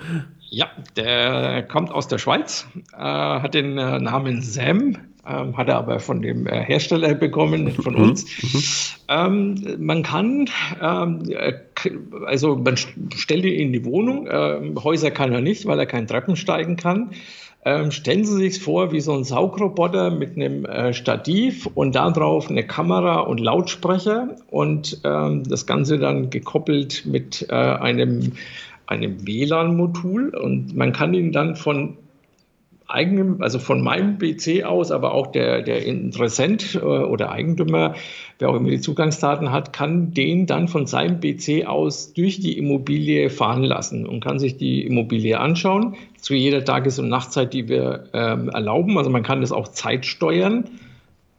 Ja, 0.49 0.71
der 0.97 1.63
kommt 1.65 1.91
aus 1.91 2.09
der 2.09 2.19
Schweiz, 2.19 2.67
äh, 2.95 2.99
hat 2.99 3.53
den 3.53 3.77
äh, 3.77 3.99
Namen 3.99 4.41
Sam 4.41 4.97
ähm, 5.27 5.57
hat 5.57 5.69
er 5.69 5.77
aber 5.77 6.01
von 6.01 6.23
dem 6.23 6.47
äh, 6.47 6.65
Hersteller 6.65 7.15
bekommen, 7.15 7.71
von 7.71 7.95
mhm. 7.95 8.03
uns. 8.03 8.25
Mhm. 8.43 8.63
Ähm, 9.09 9.77
man 9.79 10.03
kann, 10.03 10.49
ähm, 10.81 11.23
äh, 11.29 11.55
also 12.27 12.57
man 12.57 12.77
stellt 12.77 13.45
ihn 13.45 13.69
in 13.69 13.73
die 13.73 13.85
Wohnung, 13.85 14.29
ähm, 14.31 14.83
Häuser 14.83 15.11
kann 15.11 15.33
er 15.33 15.41
nicht, 15.41 15.67
weil 15.67 15.79
er 15.79 15.87
kein 15.87 16.07
Treppen 16.07 16.37
steigen 16.37 16.77
kann. 16.77 17.11
Ähm, 17.67 17.91
stellen 17.93 18.27
Sie 18.27 18.37
sich 18.37 18.63
vor, 18.63 18.93
wie 18.93 19.01
so 19.01 19.15
ein 19.15 19.25
Saugroboter 19.25 20.11
mit 20.11 20.37
einem 20.37 20.67
äh, 20.67 20.93
Stativ 20.93 21.67
und 21.75 21.95
darauf 21.95 22.51
eine 22.51 22.67
Kamera 22.67 23.21
und 23.21 23.41
Lautsprecher 23.41 24.37
und 24.51 25.01
ähm, 25.05 25.45
das 25.45 25.67
Ganze 25.67 25.99
dann 25.99 26.29
gekoppelt 26.29 27.07
mit 27.07 27.47
äh, 27.49 27.55
einem, 27.55 28.33
einem 28.87 29.27
WLAN-Modul 29.27 30.35
und 30.35 30.77
man 30.77 30.93
kann 30.93 31.15
ihn 31.15 31.33
dann 31.33 31.57
von 31.57 31.97
eigenem, 32.95 33.43
also 33.43 33.59
von 33.59 33.83
meinem 33.83 34.19
PC 34.19 34.65
aus, 34.65 34.91
aber 34.91 35.13
auch 35.13 35.27
der, 35.27 35.63
der 35.63 35.85
Interessent 35.85 36.77
äh, 36.77 36.79
oder 36.79 37.31
Eigentümer, 37.31 37.95
wer 38.39 38.49
auch 38.49 38.55
immer 38.55 38.71
die 38.71 38.81
Zugangsdaten 38.81 39.53
hat, 39.53 39.73
kann 39.73 40.15
den 40.15 40.47
dann 40.47 40.69
von 40.69 40.87
seinem 40.87 41.21
PC 41.21 41.67
aus 41.67 42.13
durch 42.13 42.41
die 42.41 42.57
Immobilie 42.57 43.29
fahren 43.31 43.65
lassen 43.65 44.07
und 44.07 44.23
kann 44.23 44.39
sich 44.39 44.57
die 44.57 44.87
Immobilie 44.87 45.39
anschauen 45.39 45.97
zu 46.21 46.35
jeder 46.35 46.65
Tages- 46.65 46.99
und 46.99 47.09
Nachtzeit, 47.09 47.53
die 47.53 47.69
wir 47.69 48.05
ähm, 48.15 48.49
erlauben. 48.49 48.97
Also 48.97 49.11
man 49.11 49.23
kann 49.23 49.43
das 49.43 49.53
auch 49.53 49.69
zeitsteuern. 49.69 50.65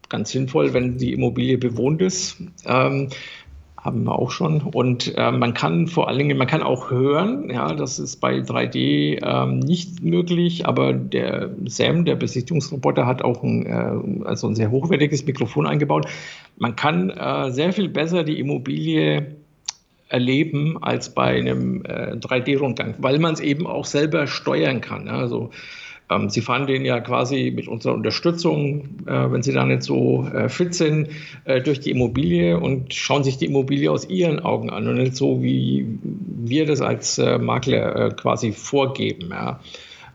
Ganz 0.10 0.30
sinnvoll, 0.30 0.74
wenn 0.74 1.00
die 1.00 1.14
Immobilie 1.14 1.58
bewohnt 1.58 2.02
ist. 2.02 2.38
Ähm, 2.68 3.10
haben 3.86 4.04
wir 4.04 4.18
auch 4.18 4.32
schon. 4.32 4.62
Und 4.62 5.14
äh, 5.16 5.32
man 5.32 5.54
kann 5.54 5.88
vor 5.88 6.08
allen 6.08 6.18
Dingen, 6.18 6.38
man 6.38 6.48
kann 6.48 6.64
auch 6.64 6.90
hören, 6.90 7.50
ja, 7.52 7.74
das 7.74 8.00
ist 8.00 8.18
bei 8.18 8.40
3D 8.40 9.20
ähm, 9.24 9.60
nicht 9.60 10.04
möglich, 10.04 10.66
aber 10.66 10.92
der 10.94 11.52
Sam, 11.66 12.04
der 12.04 12.16
Besichtigungsroboter, 12.16 13.06
hat 13.06 13.22
auch 13.22 13.44
ein, 13.44 13.66
äh, 13.68 14.26
also 14.26 14.48
ein 14.48 14.56
sehr 14.56 14.72
hochwertiges 14.72 15.26
Mikrofon 15.26 15.68
eingebaut. 15.68 16.08
Man 16.58 16.76
kann 16.76 17.12
äh, 17.12 17.52
sehr 17.52 17.72
viel 17.72 17.88
besser 17.88 18.24
die 18.24 18.40
Immobilie 18.40 19.36
erleben 20.10 20.82
als 20.82 21.14
bei 21.14 21.38
einem 21.38 21.84
äh, 21.86 22.16
3D-Rundgang, 22.16 22.96
weil 22.98 23.20
man 23.20 23.36
es 23.36 23.40
eben 23.40 23.68
auch 23.68 23.86
selber 23.86 24.28
steuern 24.28 24.82
kann. 24.82 25.06
Ja, 25.06 25.20
also 25.20 25.52
ähm, 26.10 26.30
Sie 26.30 26.42
fahren 26.42 26.68
den 26.68 26.86
ja 26.86 27.00
quasi 27.00 27.52
mit 27.56 27.68
unserer 27.68 27.94
Unterstützung, 27.94 28.90
äh, 29.08 29.32
wenn 29.32 29.42
Sie 29.42 29.54
da 29.54 29.66
nicht 29.66 29.84
so 29.84 30.28
äh, 30.28 30.50
fit 30.50 30.76
sind, 30.76 31.10
äh, 31.46 31.62
durch 31.62 31.80
die 31.80 31.92
Immobilie 31.92 32.60
und 32.60 32.94
schauen 32.94 33.24
sich 33.24 33.38
die 33.38 33.46
Immobilie 33.46 33.92
aus 33.92 34.08
Ihren 34.08 34.40
Augen 34.40 34.70
an 34.70 34.88
und 34.88 34.96
nicht 34.96 35.16
so, 35.16 35.42
wie 35.42 35.88
wir 36.02 36.66
das 36.66 36.82
als 36.82 37.18
äh, 37.18 37.40
Makler 37.40 37.96
äh, 37.96 38.10
quasi 38.12 38.52
vorgeben. 38.52 39.30
Ja. 39.32 39.60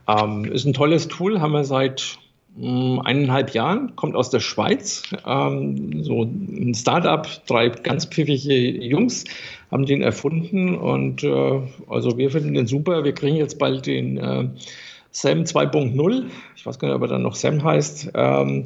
Ähm, 0.07 0.45
ist 0.45 0.65
ein 0.65 0.73
tolles 0.73 1.09
Tool, 1.09 1.41
haben 1.41 1.51
wir 1.51 1.65
seit 1.65 2.17
mh, 2.55 2.69
mm, 2.69 2.99
eineinhalb 3.01 3.53
Jahren, 3.53 3.93
kommt 3.97 4.15
aus 4.15 4.29
der 4.29 4.39
Schweiz. 4.39 5.03
Ähm, 5.27 6.03
so 6.03 6.23
ein 6.23 6.73
Startup, 6.73 7.27
drei 7.47 7.67
ganz 7.67 8.05
pfiffige 8.05 8.53
Jungs 8.53 9.25
haben 9.69 9.85
den 9.85 10.01
erfunden 10.01 10.75
und 10.75 11.23
äh, 11.23 11.61
also 11.89 12.17
wir 12.17 12.31
finden 12.31 12.53
den 12.53 12.67
super. 12.67 13.03
Wir 13.03 13.13
kriegen 13.13 13.35
jetzt 13.35 13.57
bald 13.59 13.85
den 13.85 14.17
SAM 15.11 15.43
2.0, 15.43 16.23
ich 16.55 16.65
weiß 16.65 16.79
gar 16.79 16.87
nicht, 16.87 16.95
ob 16.95 17.01
er 17.03 17.07
dann 17.07 17.23
noch 17.23 17.35
SAM 17.35 17.63
heißt, 17.63 18.11
ähm, 18.15 18.65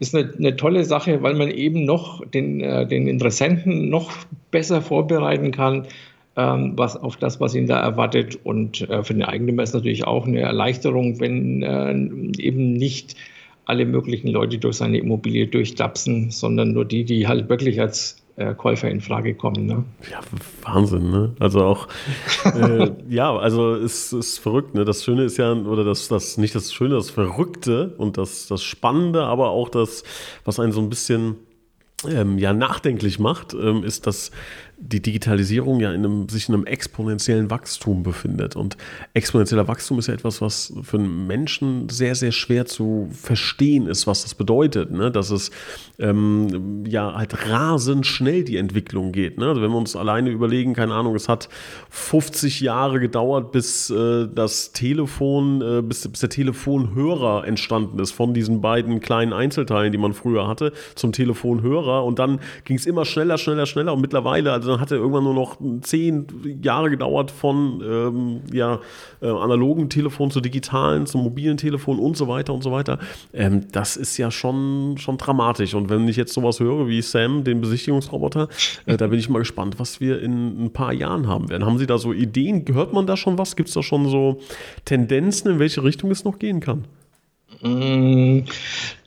ist 0.00 0.14
eine, 0.14 0.32
eine, 0.36 0.56
tolle 0.56 0.84
Sache, 0.84 1.22
weil 1.22 1.34
man 1.34 1.50
eben 1.50 1.84
noch 1.84 2.26
den, 2.26 2.60
äh, 2.60 2.86
den 2.86 3.06
Interessenten 3.06 3.88
noch 3.88 4.10
besser 4.50 4.82
vorbereiten 4.82 5.52
kann, 5.52 5.86
ähm, 6.36 6.72
was 6.76 6.96
auf 6.96 7.16
das, 7.16 7.40
was 7.40 7.54
ihn 7.54 7.66
da 7.66 7.80
erwartet. 7.80 8.38
Und 8.42 8.88
äh, 8.88 9.04
für 9.04 9.14
den 9.14 9.22
Eigentümer 9.22 9.62
ist 9.62 9.74
natürlich 9.74 10.04
auch 10.04 10.26
eine 10.26 10.40
Erleichterung, 10.40 11.20
wenn 11.20 11.62
äh, 11.62 12.42
eben 12.42 12.72
nicht 12.72 13.14
alle 13.66 13.86
möglichen 13.86 14.28
Leute 14.28 14.58
durch 14.58 14.76
seine 14.76 14.98
Immobilie 14.98 15.46
durchtapsen, 15.46 16.30
sondern 16.30 16.72
nur 16.72 16.84
die, 16.84 17.04
die 17.04 17.28
halt 17.28 17.48
wirklich 17.48 17.80
als 17.80 18.23
Käufer 18.56 18.90
in 18.90 19.00
Frage 19.00 19.34
kommen. 19.34 19.66
Ne? 19.66 19.84
Ja, 20.10 20.20
Wahnsinn, 20.62 21.10
ne? 21.10 21.34
Also 21.38 21.64
auch, 21.64 21.88
äh, 22.44 22.90
ja, 23.08 23.36
also 23.36 23.74
es 23.74 24.12
ist 24.12 24.38
verrückt, 24.38 24.74
ne? 24.74 24.84
Das 24.84 25.04
Schöne 25.04 25.22
ist 25.22 25.36
ja, 25.36 25.52
oder 25.52 25.84
das, 25.84 26.08
das 26.08 26.36
nicht 26.36 26.54
das 26.54 26.72
Schöne, 26.72 26.96
das 26.96 27.10
Verrückte 27.10 27.94
und 27.96 28.18
das, 28.18 28.48
das 28.48 28.64
Spannende, 28.64 29.24
aber 29.24 29.50
auch 29.50 29.68
das, 29.68 30.02
was 30.44 30.58
einen 30.58 30.72
so 30.72 30.80
ein 30.80 30.88
bisschen 30.88 31.36
ähm, 32.08 32.38
ja 32.38 32.52
nachdenklich 32.52 33.18
macht, 33.18 33.54
ähm, 33.54 33.84
ist, 33.84 34.06
dass 34.06 34.30
die 34.76 35.00
Digitalisierung 35.00 35.80
ja 35.80 35.92
in 35.92 36.04
einem, 36.04 36.28
sich 36.28 36.48
in 36.48 36.54
einem 36.54 36.66
exponentiellen 36.66 37.50
Wachstum 37.50 38.02
befindet. 38.02 38.56
Und 38.56 38.76
exponentieller 39.12 39.68
Wachstum 39.68 39.98
ist 39.98 40.08
ja 40.08 40.14
etwas, 40.14 40.40
was 40.40 40.72
für 40.82 40.98
einen 40.98 41.26
Menschen 41.26 41.88
sehr, 41.88 42.14
sehr 42.14 42.32
schwer 42.32 42.66
zu 42.66 43.08
verstehen 43.12 43.86
ist, 43.86 44.06
was 44.06 44.22
das 44.22 44.34
bedeutet. 44.34 44.90
Ne? 44.90 45.10
Dass 45.10 45.30
es 45.30 45.50
ähm, 45.98 46.84
ja 46.86 47.14
halt 47.14 47.48
rasend 47.48 48.06
schnell 48.06 48.44
die 48.44 48.56
Entwicklung 48.56 49.12
geht. 49.12 49.38
Ne? 49.38 49.46
Also 49.46 49.62
wenn 49.62 49.70
wir 49.70 49.78
uns 49.78 49.96
alleine 49.96 50.30
überlegen, 50.30 50.74
keine 50.74 50.94
Ahnung, 50.94 51.14
es 51.14 51.28
hat 51.28 51.48
50 51.90 52.60
Jahre 52.60 53.00
gedauert, 53.00 53.52
bis 53.52 53.90
äh, 53.90 54.28
das 54.32 54.72
Telefon, 54.72 55.62
äh, 55.62 55.82
bis, 55.82 56.06
bis 56.08 56.20
der 56.20 56.30
Telefonhörer 56.30 57.46
entstanden 57.46 57.98
ist 57.98 58.10
von 58.10 58.34
diesen 58.34 58.60
beiden 58.60 59.00
kleinen 59.00 59.32
Einzelteilen, 59.32 59.92
die 59.92 59.98
man 59.98 60.14
früher 60.14 60.48
hatte, 60.48 60.72
zum 60.94 61.12
Telefonhörer. 61.12 62.04
Und 62.04 62.18
dann 62.18 62.40
ging 62.64 62.76
es 62.76 62.86
immer 62.86 63.04
schneller, 63.04 63.38
schneller, 63.38 63.66
schneller. 63.66 63.92
Und 63.92 64.00
mittlerweile, 64.00 64.52
also 64.52 64.63
dann 64.68 64.80
hat 64.80 64.90
er 64.90 64.98
irgendwann 64.98 65.24
nur 65.24 65.34
noch 65.34 65.58
zehn 65.82 66.26
Jahre 66.62 66.90
gedauert 66.90 67.30
von 67.30 67.82
ähm, 67.84 68.40
ja, 68.52 68.80
äh, 69.20 69.28
analogen 69.28 69.88
Telefon 69.88 70.30
zu 70.30 70.40
digitalen, 70.40 71.06
zum 71.06 71.22
mobilen 71.22 71.56
Telefon 71.56 71.98
und 71.98 72.16
so 72.16 72.28
weiter 72.28 72.54
und 72.54 72.62
so 72.62 72.72
weiter. 72.72 72.98
Ähm, 73.32 73.66
das 73.72 73.96
ist 73.96 74.16
ja 74.16 74.30
schon, 74.30 74.96
schon 74.98 75.18
dramatisch. 75.18 75.74
Und 75.74 75.88
wenn 75.90 76.06
ich 76.08 76.16
jetzt 76.16 76.34
sowas 76.34 76.60
höre 76.60 76.88
wie 76.88 77.02
Sam, 77.02 77.44
den 77.44 77.60
Besichtigungsroboter, 77.60 78.48
äh, 78.86 78.96
da 78.96 79.06
bin 79.06 79.18
ich 79.18 79.28
mal 79.28 79.38
gespannt, 79.40 79.78
was 79.78 80.00
wir 80.00 80.20
in 80.20 80.64
ein 80.64 80.72
paar 80.72 80.92
Jahren 80.92 81.28
haben 81.28 81.48
werden. 81.48 81.64
Haben 81.64 81.78
Sie 81.78 81.86
da 81.86 81.98
so 81.98 82.12
Ideen? 82.12 82.64
Hört 82.72 82.92
man 82.92 83.06
da 83.06 83.16
schon 83.16 83.38
was? 83.38 83.56
Gibt 83.56 83.68
es 83.68 83.74
da 83.74 83.82
schon 83.82 84.08
so 84.08 84.40
Tendenzen, 84.84 85.50
in 85.50 85.58
welche 85.58 85.82
Richtung 85.82 86.10
es 86.10 86.24
noch 86.24 86.38
gehen 86.38 86.60
kann? 86.60 86.84
Mm, 87.66 88.44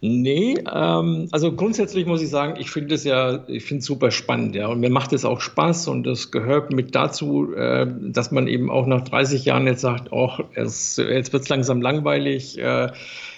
nee, 0.01 0.55
ähm, 0.73 1.27
also 1.31 1.51
grundsätzlich 1.51 2.07
muss 2.07 2.23
ich 2.23 2.29
sagen, 2.29 2.55
ich 2.59 2.71
finde 2.71 2.95
es 2.95 3.03
ja, 3.03 3.43
ich 3.47 3.65
finde 3.65 3.81
es 3.81 3.85
super 3.85 4.09
spannend, 4.09 4.55
ja, 4.55 4.65
und 4.65 4.79
mir 4.79 4.89
macht 4.89 5.13
es 5.13 5.25
auch 5.25 5.41
Spaß 5.41 5.89
und 5.89 6.05
das 6.05 6.31
gehört 6.31 6.73
mit 6.73 6.95
dazu, 6.95 7.53
äh, 7.53 7.85
dass 7.87 8.31
man 8.31 8.47
eben 8.47 8.71
auch 8.71 8.87
nach 8.87 9.01
30 9.01 9.45
Jahren 9.45 9.67
jetzt 9.67 9.81
sagt, 9.81 10.11
oh, 10.11 10.31
es, 10.55 10.97
jetzt 10.97 11.33
wird 11.33 11.43
es 11.43 11.49
langsam 11.49 11.83
langweilig, 11.83 12.57
äh, 12.57 12.91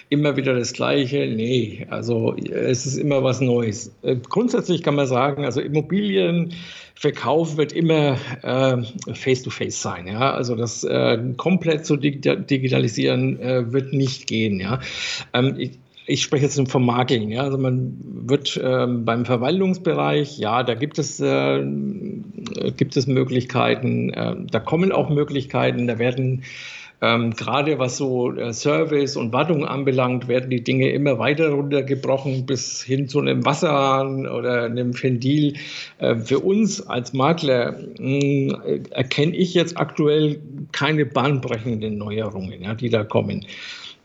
immer 0.08 0.36
wieder 0.36 0.54
das 0.54 0.72
Gleiche. 0.72 1.26
Nee, 1.26 1.86
also 1.90 2.34
es 2.34 2.86
ist 2.86 2.96
immer 2.96 3.22
was 3.22 3.42
Neues. 3.42 3.94
Äh, 4.00 4.16
grundsätzlich 4.16 4.82
kann 4.82 4.94
man 4.94 5.06
sagen, 5.06 5.44
also 5.44 5.60
Immobilienverkauf 7.00 7.56
wird 7.56 7.72
immer 7.72 8.16
face-to-face 9.12 9.76
-face 9.76 9.82
sein. 9.82 10.06
Ja? 10.06 10.32
Also 10.32 10.54
das 10.54 10.84
äh, 10.84 11.18
komplett 11.36 11.86
zu 11.86 11.96
digitalisieren 11.96 13.40
äh, 13.40 13.72
wird 13.72 13.92
nicht 13.92 14.26
gehen. 14.26 14.60
Ja? 14.60 14.80
Ähm, 15.32 15.54
ich, 15.58 15.78
ich 16.06 16.22
spreche 16.22 16.44
jetzt 16.44 16.70
vom 16.70 16.84
Marketing. 16.84 17.30
Ja? 17.30 17.42
Also 17.42 17.56
man 17.56 17.96
wird 18.02 18.60
ähm, 18.62 19.04
beim 19.04 19.24
Verwaltungsbereich, 19.24 20.38
ja, 20.38 20.62
da 20.62 20.74
gibt 20.74 20.98
es, 20.98 21.20
äh, 21.20 21.64
gibt 22.76 22.96
es 22.96 23.06
Möglichkeiten, 23.06 24.10
äh, 24.10 24.36
da 24.50 24.60
kommen 24.60 24.92
auch 24.92 25.08
Möglichkeiten, 25.08 25.86
da 25.86 25.98
werden 25.98 26.42
ähm, 27.02 27.30
gerade 27.34 27.78
was 27.78 27.96
so 27.96 28.32
äh, 28.32 28.52
Service 28.52 29.16
und 29.16 29.32
Wartung 29.32 29.64
anbelangt, 29.64 30.28
werden 30.28 30.50
die 30.50 30.62
Dinge 30.62 30.90
immer 30.90 31.18
weiter 31.18 31.48
runtergebrochen 31.50 32.44
bis 32.44 32.82
hin 32.82 33.08
zu 33.08 33.20
einem 33.20 33.44
Wasserhahn 33.44 34.26
oder 34.26 34.64
einem 34.64 34.92
Ventil. 35.00 35.54
Äh, 35.98 36.16
für 36.16 36.40
uns 36.40 36.86
als 36.86 37.12
Makler 37.12 37.76
mh, 37.98 38.64
äh, 38.64 38.80
erkenne 38.90 39.34
ich 39.34 39.54
jetzt 39.54 39.78
aktuell 39.78 40.40
keine 40.72 41.06
bahnbrechenden 41.06 41.96
Neuerungen, 41.96 42.62
ja, 42.62 42.74
die 42.74 42.90
da 42.90 43.04
kommen. 43.04 43.46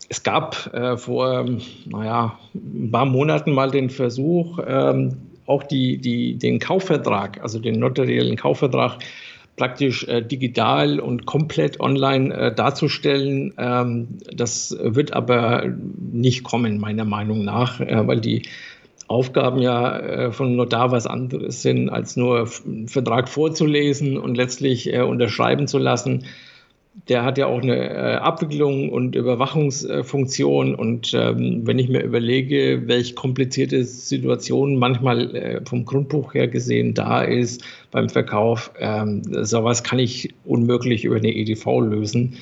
Es 0.07 0.23
gab 0.23 0.73
äh, 0.73 0.95
vor 0.97 1.45
naja, 1.85 2.37
ein 2.53 2.91
paar 2.91 3.05
Monaten 3.05 3.51
mal 3.51 3.71
den 3.71 3.89
Versuch, 3.89 4.59
ähm, 4.65 5.17
auch 5.47 5.63
die, 5.63 5.97
die, 5.97 6.35
den 6.35 6.59
Kaufvertrag, 6.59 7.41
also 7.41 7.59
den 7.59 7.79
notariellen 7.79 8.35
Kaufvertrag, 8.35 8.99
praktisch 9.55 10.07
äh, 10.07 10.21
digital 10.21 10.99
und 10.99 11.25
komplett 11.25 11.79
online 11.79 12.33
äh, 12.33 12.53
darzustellen. 12.53 13.53
Ähm, 13.57 14.19
das 14.33 14.75
wird 14.79 15.13
aber 15.13 15.65
nicht 16.11 16.43
kommen, 16.43 16.79
meiner 16.79 17.05
Meinung 17.05 17.45
nach, 17.45 17.79
äh, 17.79 18.07
weil 18.07 18.19
die 18.19 18.43
Aufgaben 19.07 19.59
ja 19.61 19.99
äh, 19.99 20.31
von 20.31 20.55
Notar 20.55 20.91
was 20.91 21.05
anderes 21.05 21.61
sind, 21.61 21.89
als 21.89 22.15
nur 22.17 22.49
einen 22.65 22.87
Vertrag 22.87 23.29
vorzulesen 23.29 24.17
und 24.17 24.35
letztlich 24.35 24.91
äh, 24.91 25.01
unterschreiben 25.01 25.67
zu 25.67 25.77
lassen 25.77 26.25
der 27.09 27.23
hat 27.23 27.37
ja 27.37 27.47
auch 27.47 27.61
eine 27.61 27.89
äh, 27.89 28.15
Abwicklung 28.15 28.89
und 28.89 29.15
Überwachungsfunktion. 29.15 30.73
Und 30.75 31.13
ähm, 31.13 31.61
wenn 31.65 31.77
ich 31.77 31.89
mir 31.89 32.03
überlege, 32.03 32.83
welche 32.85 33.15
komplizierte 33.15 33.83
Situation 33.83 34.77
manchmal 34.77 35.35
äh, 35.35 35.61
vom 35.65 35.85
Grundbuch 35.85 36.33
her 36.33 36.47
gesehen 36.47 36.93
da 36.93 37.21
ist 37.21 37.63
beim 37.91 38.09
Verkauf, 38.09 38.71
ähm, 38.79 39.21
sowas 39.43 39.83
kann 39.83 39.99
ich 39.99 40.33
unmöglich 40.45 41.03
über 41.03 41.17
eine 41.17 41.35
EDV 41.35 41.81
lösen. 41.81 42.37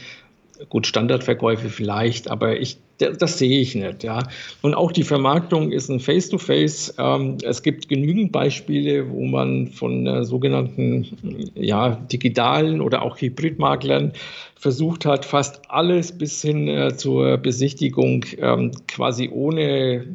Gut, 0.69 0.87
Standardverkäufe 0.87 1.69
vielleicht, 1.69 2.29
aber 2.29 2.59
ich, 2.59 2.77
das 2.97 3.37
sehe 3.37 3.59
ich 3.59 3.75
nicht. 3.75 4.03
Ja. 4.03 4.19
Und 4.61 4.75
auch 4.75 4.91
die 4.91 5.03
Vermarktung 5.03 5.71
ist 5.71 5.89
ein 5.89 5.99
Face-to-Face. 5.99 6.97
-face. 6.97 7.21
Ähm, 7.21 7.37
es 7.43 7.63
gibt 7.63 7.89
genügend 7.89 8.31
Beispiele, 8.31 9.09
wo 9.09 9.25
man 9.25 9.67
von 9.67 10.07
äh, 10.07 10.23
sogenannten 10.23 11.51
ja, 11.55 11.95
digitalen 11.95 12.81
oder 12.81 13.01
auch 13.01 13.19
Hybridmaklern 13.19 14.13
versucht 14.55 15.05
hat, 15.05 15.25
fast 15.25 15.61
alles 15.69 16.17
bis 16.17 16.41
hin 16.41 16.67
äh, 16.67 16.95
zur 16.95 17.37
Besichtigung 17.37 18.25
ähm, 18.37 18.71
quasi 18.87 19.29
ohne 19.29 20.05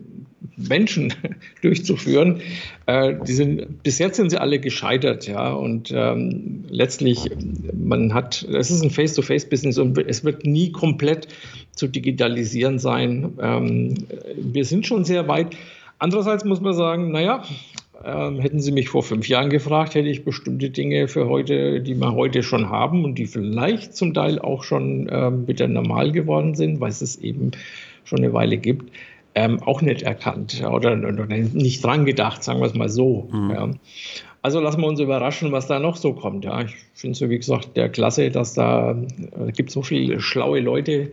Menschen 0.57 1.13
durchzuführen. 1.63 2.41
Äh, 2.87 3.15
die 3.27 3.33
sind, 3.33 3.83
bis 3.83 3.99
jetzt 3.99 4.17
sind 4.17 4.31
sie 4.31 4.41
alle 4.41 4.59
gescheitert, 4.59 5.27
ja. 5.27 5.53
Und 5.53 5.93
ähm, 5.95 6.65
letztlich, 6.69 7.31
man 7.73 8.15
hat, 8.15 8.43
es 8.43 8.71
ist 8.71 8.83
ein 8.83 8.91
Face-to-Face-Business 8.91 9.79
und 9.79 9.99
es 9.99 10.25
wird 10.25 10.45
nie 10.45 10.73
komplett 10.73 11.29
zu 11.75 11.87
digitalisieren 11.87 12.79
sein. 12.79 13.33
Ähm, 13.41 13.95
wir 14.37 14.65
sind 14.65 14.87
schon 14.87 15.05
sehr 15.05 15.29
weit. 15.29 15.57
Andererseits 15.99 16.45
muss 16.45 16.61
man 16.61 16.75
sagen, 16.75 17.11
naja, 17.11 17.43
ähm, 18.05 18.39
hätten 18.39 18.61
Sie 18.61 18.71
mich 18.71 18.89
vor 18.89 19.03
fünf 19.03 19.29
Jahren 19.29 19.51
gefragt, 19.51 19.95
hätte 19.95 20.09
ich 20.09 20.25
bestimmte 20.25 20.71
Dinge 20.71 21.09
für 21.09 21.29
heute, 21.29 21.81
die 21.81 21.97
wir 21.97 22.15
heute 22.15 22.43
schon 22.45 22.71
haben 22.71 23.05
und 23.05 23.17
die 23.17 23.27
vielleicht 23.27 23.97
zum 23.97 24.15
Teil 24.15 24.39
auch 24.39 24.63
schon 24.63 25.09
ähm, 25.11 25.49
wieder 25.49 25.67
normal 25.67 26.13
geworden 26.13 26.55
sind, 26.55 26.81
weil 26.81 26.91
es 26.91 27.01
es 27.01 27.17
eben 27.17 27.51
schon 28.05 28.19
eine 28.19 28.33
Weile 28.33 28.57
gibt, 28.57 28.93
ähm, 29.39 29.63
auch 29.63 29.83
nicht 29.83 30.03
erkannt 30.03 30.63
oder, 30.65 30.93
oder, 30.93 31.27
nicht 31.27 31.85
dran 31.85 32.05
gedacht, 32.05 32.43
sagen 32.43 32.61
wir 32.61 32.67
es 32.67 32.75
mal 32.75 32.89
so. 32.89 33.29
Mhm. 33.31 33.51
Ja. 33.51 33.71
Also 34.43 34.61
lassen 34.61 34.81
wir 34.81 34.89
uns 34.89 35.01
überraschen, 35.01 35.53
was 35.53 35.67
da 35.67 35.79
noch 35.79 35.97
so 35.97 36.13
kommt. 36.13 36.45
Ja. 36.45 36.63
Ich 36.63 36.75
finde 36.95 37.13
es, 37.13 37.29
wie 37.29 37.37
gesagt, 37.37 37.77
der 37.77 37.89
klasse, 37.89 38.31
dass 38.31 38.55
da 38.55 38.93
äh, 38.93 39.53
gibt 39.53 39.71
so 39.71 39.83
viele 39.83 40.21
schlaue 40.21 40.61
Leute, 40.61 41.13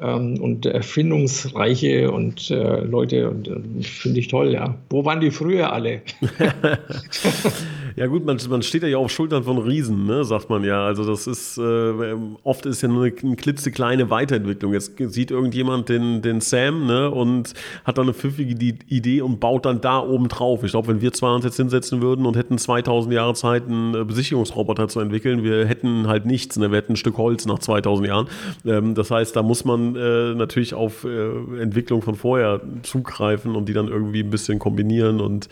ähm, 0.00 0.40
und 0.40 0.66
erfindungsreiche 0.66 2.10
und 2.10 2.50
äh, 2.50 2.80
Leute 2.80 3.30
und 3.30 3.48
äh, 3.48 3.82
finde 3.82 4.20
ich 4.20 4.28
toll, 4.28 4.52
ja. 4.52 4.74
Wo 4.90 5.04
waren 5.04 5.20
die 5.20 5.30
früher 5.30 5.72
alle? 5.72 6.02
ja 7.96 8.06
gut, 8.06 8.24
man, 8.24 8.38
man 8.48 8.62
steht 8.62 8.82
ja 8.82 8.96
auf 8.96 9.10
Schultern 9.10 9.44
von 9.44 9.58
Riesen, 9.58 10.06
ne, 10.06 10.24
sagt 10.24 10.50
man 10.50 10.64
ja. 10.64 10.84
Also 10.84 11.04
das 11.04 11.26
ist, 11.26 11.58
äh, 11.58 12.14
oft 12.42 12.66
ist 12.66 12.82
ja 12.82 12.88
nur 12.88 13.04
eine, 13.04 13.14
eine 13.22 13.36
klitzekleine 13.36 14.10
Weiterentwicklung. 14.10 14.72
Jetzt 14.72 14.92
sieht 14.98 15.30
irgendjemand 15.30 15.88
den, 15.88 16.22
den 16.22 16.40
Sam 16.40 16.86
ne, 16.86 17.10
und 17.10 17.54
hat 17.84 17.98
dann 17.98 18.04
eine 18.04 18.14
pfiffige 18.14 18.52
Idee 18.88 19.22
und 19.22 19.40
baut 19.40 19.66
dann 19.66 19.80
da 19.80 19.98
oben 19.98 20.28
drauf. 20.28 20.64
Ich 20.64 20.72
glaube, 20.72 20.88
wenn 20.88 21.00
wir 21.00 21.12
zwei 21.12 21.34
uns 21.34 21.44
jetzt 21.44 21.56
hinsetzen 21.56 22.02
würden 22.02 22.26
und 22.26 22.36
hätten 22.36 22.58
2000 22.58 23.14
Jahre 23.14 23.34
Zeit, 23.34 23.66
einen 23.66 23.94
äh, 23.94 24.04
Besicherungsroboter 24.04 24.88
zu 24.88 25.00
entwickeln, 25.00 25.44
wir 25.44 25.66
hätten 25.66 26.06
halt 26.08 26.26
nichts. 26.26 26.58
Ne? 26.58 26.70
Wir 26.70 26.78
hätten 26.78 26.94
ein 26.94 26.96
Stück 26.96 27.18
Holz 27.18 27.46
nach 27.46 27.58
2000 27.58 28.08
Jahren. 28.08 28.28
Ähm, 28.64 28.94
das 28.94 29.10
heißt, 29.10 29.36
da 29.36 29.42
muss 29.42 29.64
man 29.64 29.96
äh, 29.96 30.34
natürlich 30.34 30.74
auf 30.74 31.04
äh, 31.04 31.60
Entwicklung 31.60 32.02
von 32.02 32.14
vorher 32.14 32.60
zugreifen 32.82 33.56
und 33.56 33.68
die 33.68 33.72
dann 33.72 33.88
irgendwie 33.88 34.20
ein 34.20 34.30
bisschen 34.30 34.58
kombinieren. 34.58 35.20
Und 35.20 35.48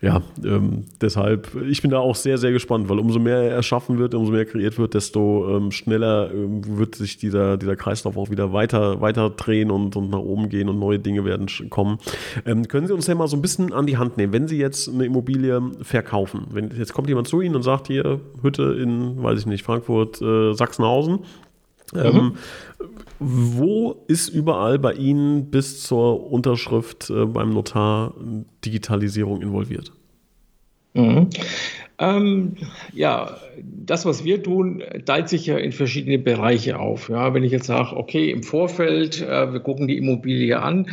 ja, 0.00 0.22
ähm, 0.44 0.84
deshalb, 1.00 1.48
ich 1.68 1.77
bin 1.82 1.90
da 1.90 1.98
auch 1.98 2.14
sehr, 2.14 2.38
sehr 2.38 2.52
gespannt, 2.52 2.88
weil 2.88 2.98
umso 2.98 3.18
mehr 3.18 3.50
erschaffen 3.50 3.98
wird, 3.98 4.14
umso 4.14 4.32
mehr 4.32 4.44
kreiert 4.44 4.78
wird, 4.78 4.94
desto 4.94 5.56
ähm, 5.56 5.70
schneller 5.70 6.30
ähm, 6.32 6.62
wird 6.78 6.94
sich 6.94 7.16
dieser, 7.16 7.56
dieser 7.56 7.76
Kreislauf 7.76 8.16
auch 8.16 8.30
wieder 8.30 8.52
weiter, 8.52 9.00
weiter 9.00 9.30
drehen 9.30 9.70
und, 9.70 9.96
und 9.96 10.10
nach 10.10 10.18
oben 10.18 10.48
gehen 10.48 10.68
und 10.68 10.78
neue 10.78 10.98
Dinge 10.98 11.24
werden 11.24 11.46
kommen. 11.70 11.98
Ähm, 12.46 12.68
können 12.68 12.86
Sie 12.86 12.92
uns 12.92 13.06
ja 13.06 13.14
mal 13.14 13.28
so 13.28 13.36
ein 13.36 13.42
bisschen 13.42 13.72
an 13.72 13.86
die 13.86 13.96
Hand 13.96 14.16
nehmen, 14.16 14.32
wenn 14.32 14.48
Sie 14.48 14.58
jetzt 14.58 14.88
eine 14.88 15.04
Immobilie 15.04 15.60
verkaufen? 15.82 16.46
Wenn 16.50 16.70
jetzt 16.76 16.92
kommt 16.92 17.08
jemand 17.08 17.28
zu 17.28 17.40
Ihnen 17.40 17.56
und 17.56 17.62
sagt, 17.62 17.88
hier, 17.88 18.20
Hütte 18.42 18.76
in, 18.80 19.22
weiß 19.22 19.40
ich 19.40 19.46
nicht, 19.46 19.64
Frankfurt, 19.64 20.20
äh, 20.22 20.52
Sachsenhausen, 20.54 21.20
Mhm. 21.94 22.00
Ähm, 22.04 22.32
wo 23.18 24.04
ist 24.06 24.28
überall 24.28 24.78
bei 24.78 24.92
Ihnen 24.92 25.50
bis 25.50 25.82
zur 25.82 26.30
Unterschrift 26.30 27.10
äh, 27.10 27.24
beim 27.24 27.50
Notar 27.50 28.14
Digitalisierung 28.64 29.42
involviert? 29.42 29.92
Mhm. 30.98 31.30
Ähm, 31.98 32.54
ja, 32.92 33.36
das, 33.62 34.06
was 34.06 34.24
wir 34.24 34.42
tun, 34.42 34.82
teilt 35.04 35.28
sich 35.28 35.46
ja 35.46 35.58
in 35.58 35.72
verschiedene 35.72 36.18
Bereiche 36.18 36.78
auf. 36.78 37.08
Ja, 37.08 37.34
wenn 37.34 37.42
ich 37.42 37.52
jetzt 37.52 37.66
sage, 37.66 37.96
okay, 37.96 38.30
im 38.30 38.42
Vorfeld, 38.42 39.20
äh, 39.22 39.52
wir 39.52 39.60
gucken 39.60 39.88
die 39.88 39.98
Immobilie 39.98 40.60
an, 40.60 40.86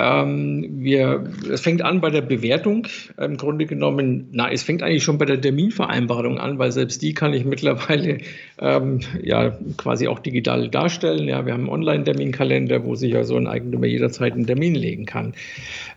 ähm, 0.00 0.66
wir, 0.78 1.24
es 1.52 1.60
fängt 1.60 1.82
an 1.82 2.00
bei 2.00 2.08
der 2.08 2.22
Bewertung 2.22 2.86
im 3.18 3.36
Grunde 3.36 3.66
genommen. 3.66 4.28
Na, 4.32 4.50
es 4.50 4.62
fängt 4.62 4.82
eigentlich 4.82 5.04
schon 5.04 5.18
bei 5.18 5.26
der 5.26 5.38
Terminvereinbarung 5.38 6.38
an, 6.38 6.58
weil 6.58 6.72
selbst 6.72 7.02
die 7.02 7.12
kann 7.12 7.34
ich 7.34 7.44
mittlerweile 7.44 8.18
ähm, 8.60 9.00
ja 9.22 9.58
quasi 9.76 10.08
auch 10.08 10.20
digital 10.20 10.68
darstellen. 10.70 11.28
Ja, 11.28 11.44
wir 11.44 11.52
haben 11.52 11.64
einen 11.64 11.68
Online-Terminkalender, 11.68 12.84
wo 12.84 12.94
sich 12.94 13.12
ja 13.12 13.24
so 13.24 13.36
ein 13.36 13.46
Eigentümer 13.46 13.86
jederzeit 13.86 14.32
einen 14.32 14.46
Termin 14.46 14.74
legen 14.74 15.04
kann. 15.04 15.34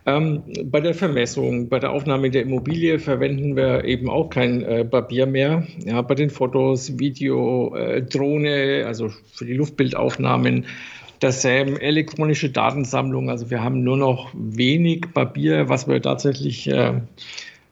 Ähm, 0.05 0.43
bei 0.65 0.81
der 0.81 0.93
Vermessung, 0.93 1.69
bei 1.69 1.79
der 1.79 1.91
Aufnahme 1.91 2.29
der 2.29 2.41
Immobilie 2.41 2.99
verwenden 2.99 3.55
wir 3.55 3.85
eben 3.85 4.09
auch 4.09 4.29
kein 4.33 4.63
äh, 4.63 4.83
Papier 4.83 5.27
mehr. 5.27 5.65
Ja, 5.85 6.01
bei 6.01 6.15
den 6.15 6.31
Fotos, 6.31 6.97
Video, 6.97 7.75
äh, 7.75 8.01
Drohne, 8.01 8.83
also 8.87 9.09
für 9.31 9.45
die 9.45 9.53
Luftbildaufnahmen 9.53 10.65
dasselbe 11.19 11.79
elektronische 11.81 12.49
Datensammlung. 12.49 13.29
Also 13.29 13.49
wir 13.49 13.63
haben 13.63 13.83
nur 13.83 13.95
noch 13.95 14.31
wenig 14.33 15.05
Papier, 15.13 15.69
was 15.69 15.87
wir 15.87 16.01
tatsächlich 16.01 16.67
äh, 16.67 16.99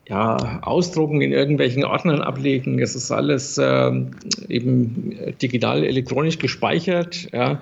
ja, 0.08 0.60
ausdrucken, 0.64 1.22
in 1.22 1.32
irgendwelchen 1.32 1.86
Ordnern 1.86 2.22
ablegen. 2.22 2.80
Es 2.80 2.96
ist 2.96 3.12
alles 3.12 3.58
äh, 3.58 3.92
eben 4.50 5.16
digital 5.42 5.84
elektronisch 5.84 6.40
gespeichert. 6.40 7.32
Ja. 7.32 7.62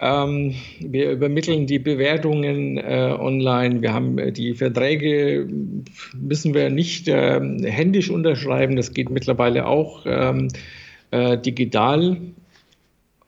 Ähm, 0.00 0.54
wir 0.80 1.12
übermitteln 1.12 1.66
die 1.66 1.78
Bewertungen 1.78 2.78
äh, 2.78 3.14
online. 3.18 3.82
Wir 3.82 3.92
haben 3.92 4.18
äh, 4.18 4.32
die 4.32 4.54
Verträge, 4.54 5.48
müssen 6.18 6.54
wir 6.54 6.70
nicht 6.70 7.08
äh, 7.08 7.40
händisch 7.40 8.10
unterschreiben. 8.10 8.76
Das 8.76 8.92
geht 8.92 9.10
mittlerweile 9.10 9.66
auch 9.66 10.06
ähm, 10.06 10.48
äh, 11.10 11.36
digital 11.38 12.16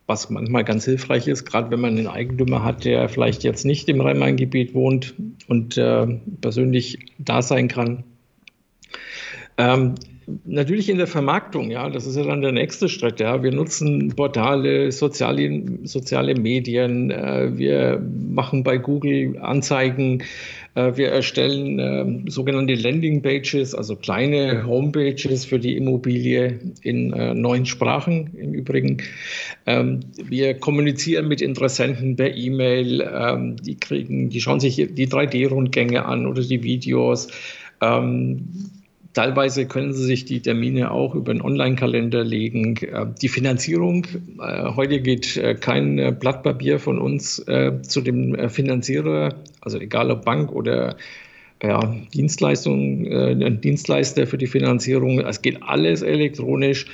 was 0.08 0.28
manchmal 0.28 0.64
ganz 0.64 0.84
hilfreich 0.84 1.28
ist, 1.28 1.44
gerade 1.46 1.70
wenn 1.70 1.80
man 1.80 1.96
einen 1.96 2.06
Eigentümer 2.08 2.64
hat, 2.64 2.84
der 2.84 3.08
vielleicht 3.08 3.44
jetzt 3.44 3.64
nicht 3.64 3.88
im 3.88 4.00
Rhein-Main-Gebiet 4.00 4.74
wohnt 4.74 5.14
und 5.46 5.78
äh, 5.78 6.06
persönlich 6.40 6.98
da 7.18 7.40
sein 7.40 7.68
kann. 7.68 8.04
Ähm, 9.58 9.94
natürlich 10.44 10.88
in 10.88 10.98
der 10.98 11.06
Vermarktung, 11.06 11.70
ja, 11.70 11.88
das 11.88 12.06
ist 12.06 12.16
ja 12.16 12.24
dann 12.24 12.42
der 12.42 12.52
nächste 12.52 12.88
Schritt. 12.88 13.20
Ja. 13.20 13.42
Wir 13.42 13.52
nutzen 13.52 14.14
Portale, 14.14 14.92
soziale, 14.92 15.62
soziale 15.84 16.34
Medien, 16.34 17.10
äh, 17.10 17.56
wir 17.56 18.02
machen 18.30 18.62
bei 18.62 18.78
Google 18.78 19.38
Anzeigen, 19.40 20.22
äh, 20.74 20.92
wir 20.96 21.08
erstellen 21.08 21.78
äh, 21.78 22.30
sogenannte 22.30 22.74
Landing 22.74 23.22
Pages, 23.22 23.74
also 23.74 23.96
kleine 23.96 24.66
Homepages 24.66 25.44
für 25.44 25.58
die 25.58 25.76
Immobilie 25.76 26.58
in 26.82 27.12
äh, 27.12 27.34
neun 27.34 27.66
Sprachen 27.66 28.30
im 28.36 28.54
Übrigen. 28.54 28.98
Ähm, 29.66 30.00
wir 30.16 30.54
kommunizieren 30.54 31.28
mit 31.28 31.40
Interessenten 31.40 32.16
per 32.16 32.34
E-Mail, 32.34 33.08
ähm, 33.14 33.56
die 33.56 33.76
kriegen, 33.76 34.30
die 34.30 34.40
schauen 34.40 34.60
sich 34.60 34.76
die 34.76 35.08
3D-Rundgänge 35.08 36.04
an 36.04 36.26
oder 36.26 36.42
die 36.42 36.62
Videos. 36.62 37.28
Ähm, 37.80 38.48
Teilweise 39.14 39.66
können 39.66 39.92
Sie 39.92 40.04
sich 40.04 40.24
die 40.24 40.40
Termine 40.40 40.90
auch 40.90 41.14
über 41.14 41.32
einen 41.32 41.42
Online-Kalender 41.42 42.24
legen. 42.24 42.76
Äh, 42.76 43.06
die 43.20 43.28
Finanzierung, 43.28 44.06
äh, 44.40 44.74
heute 44.74 45.00
geht 45.00 45.36
äh, 45.36 45.54
kein 45.54 46.16
Blatt 46.18 46.42
Papier 46.42 46.78
von 46.78 46.98
uns 46.98 47.44
zu 47.82 48.00
dem 48.00 48.48
Finanzierer, 48.48 49.34
also 49.60 49.78
egal 49.78 50.10
ob 50.10 50.24
Bank 50.24 50.52
oder 50.52 50.96
ja, 51.62 51.94
Dienstleistung, 52.12 53.60
Dienstleister 53.60 54.26
für 54.26 54.38
die 54.38 54.48
Finanzierung. 54.48 55.20
Es 55.20 55.42
geht 55.42 55.62
alles 55.62 56.02
elektronisch. 56.02 56.86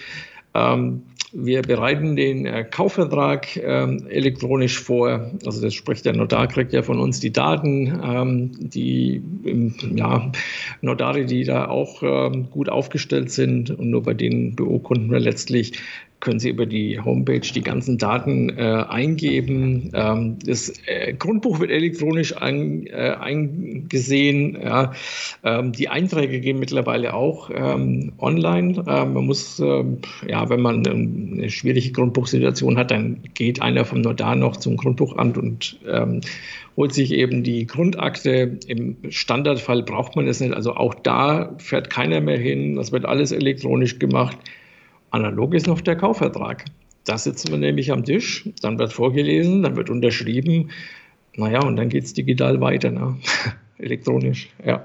Ähm, 0.54 1.02
wir 1.32 1.62
bereiten 1.62 2.16
den 2.16 2.46
äh, 2.46 2.64
Kaufvertrag 2.64 3.56
ähm, 3.56 4.06
elektronisch 4.08 4.80
vor. 4.80 5.30
Also 5.44 5.60
das 5.60 5.74
spricht 5.74 6.04
der 6.04 6.14
Notar, 6.14 6.46
kriegt 6.48 6.72
ja 6.72 6.82
von 6.82 6.98
uns 6.98 7.20
die 7.20 7.32
Daten. 7.32 8.00
Ähm, 8.02 8.52
die 8.58 9.22
ja, 9.94 10.32
Notare, 10.80 11.26
die 11.26 11.44
da 11.44 11.68
auch 11.68 12.02
ähm, 12.02 12.50
gut 12.50 12.68
aufgestellt 12.68 13.30
sind 13.30 13.70
und 13.70 13.90
nur 13.90 14.02
bei 14.02 14.14
denen 14.14 14.56
beurkunden 14.56 15.10
wir 15.10 15.20
letztlich 15.20 15.72
können 16.20 16.40
Sie 16.40 16.50
über 16.50 16.66
die 16.66 16.98
Homepage 17.00 17.40
die 17.40 17.62
ganzen 17.62 17.98
Daten 17.98 18.50
äh, 18.50 18.84
eingeben. 18.88 19.92
Ähm, 19.94 20.38
das 20.44 20.72
äh, 20.86 21.12
Grundbuch 21.12 21.60
wird 21.60 21.70
elektronisch 21.70 22.36
ein, 22.36 22.86
äh, 22.86 23.14
eingesehen. 23.20 24.58
Ja. 24.60 24.92
Ähm, 25.44 25.72
die 25.72 25.88
Einträge 25.88 26.40
gehen 26.40 26.58
mittlerweile 26.58 27.14
auch 27.14 27.50
ähm, 27.54 28.12
online. 28.18 28.82
Man 28.84 29.26
muss, 29.26 29.58
ja, 29.58 30.48
wenn 30.48 30.60
man 30.60 30.82
eine 31.32 31.50
schwierige 31.50 31.92
Grundbuchsituation 31.92 32.78
hat, 32.78 32.90
dann 32.90 33.20
geht 33.34 33.60
einer 33.62 33.84
vom 33.84 34.00
Notar 34.00 34.36
noch 34.36 34.56
zum 34.56 34.76
Grundbuchamt 34.76 35.38
und 35.38 35.78
ähm, 35.86 36.20
holt 36.76 36.94
sich 36.94 37.12
eben 37.12 37.42
die 37.42 37.66
Grundakte. 37.66 38.58
Im 38.66 38.96
Standardfall 39.08 39.82
braucht 39.82 40.16
man 40.16 40.26
es 40.28 40.40
nicht. 40.40 40.54
Also 40.54 40.74
auch 40.74 40.94
da 40.94 41.54
fährt 41.58 41.90
keiner 41.90 42.20
mehr 42.20 42.38
hin. 42.38 42.76
Das 42.76 42.92
wird 42.92 43.04
alles 43.04 43.32
elektronisch 43.32 43.98
gemacht. 43.98 44.38
Analog 45.10 45.54
ist 45.54 45.66
noch 45.66 45.80
der 45.80 45.96
Kaufvertrag. 45.96 46.64
Da 47.04 47.16
sitzen 47.16 47.50
wir 47.50 47.58
nämlich 47.58 47.90
am 47.90 48.04
Tisch, 48.04 48.48
dann 48.60 48.78
wird 48.78 48.92
vorgelesen, 48.92 49.62
dann 49.62 49.76
wird 49.76 49.88
unterschrieben. 49.88 50.70
Naja, 51.36 51.62
und 51.62 51.76
dann 51.76 51.88
geht 51.88 52.04
es 52.04 52.12
digital 52.12 52.60
weiter, 52.60 52.90
ne? 52.90 53.16
elektronisch, 53.78 54.50
ja. 54.64 54.84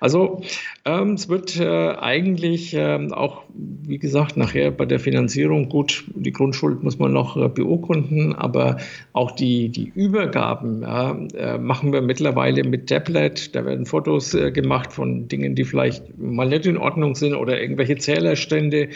Also 0.00 0.42
ähm, 0.84 1.14
es 1.14 1.28
wird 1.28 1.58
äh, 1.58 1.66
eigentlich 1.66 2.74
ähm, 2.74 3.12
auch, 3.12 3.42
wie 3.54 3.98
gesagt, 3.98 4.36
nachher 4.36 4.70
bei 4.70 4.86
der 4.86 5.00
Finanzierung 5.00 5.68
gut, 5.68 6.04
die 6.14 6.32
Grundschuld 6.32 6.82
muss 6.82 6.98
man 6.98 7.12
noch 7.12 7.36
äh, 7.36 7.48
beurkunden, 7.48 8.34
aber 8.34 8.78
auch 9.12 9.32
die, 9.32 9.68
die 9.68 9.92
Übergaben 9.94 10.82
ja, 10.82 11.18
äh, 11.34 11.58
machen 11.58 11.92
wir 11.92 12.02
mittlerweile 12.02 12.64
mit 12.64 12.88
Tablet. 12.88 13.54
Da 13.54 13.64
werden 13.64 13.86
Fotos 13.86 14.34
äh, 14.34 14.50
gemacht 14.50 14.92
von 14.92 15.28
Dingen, 15.28 15.54
die 15.54 15.64
vielleicht 15.64 16.18
mal 16.18 16.48
nicht 16.48 16.66
in 16.66 16.76
Ordnung 16.76 17.14
sind 17.14 17.34
oder 17.34 17.60
irgendwelche 17.60 17.96
Zählerstände 17.96 18.88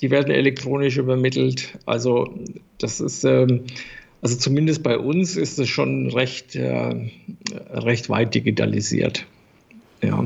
die 0.00 0.10
werden 0.10 0.30
elektronisch 0.30 0.96
übermittelt. 0.98 1.78
Also 1.86 2.34
das 2.78 3.00
ist, 3.00 3.24
ähm, 3.24 3.64
also 4.22 4.36
zumindest 4.36 4.82
bei 4.82 4.98
uns 4.98 5.36
ist 5.36 5.58
es 5.58 5.68
schon 5.68 6.10
recht, 6.10 6.54
äh, 6.56 7.10
recht 7.70 8.08
weit 8.08 8.34
digitalisiert. 8.34 9.26
Ja. 10.02 10.24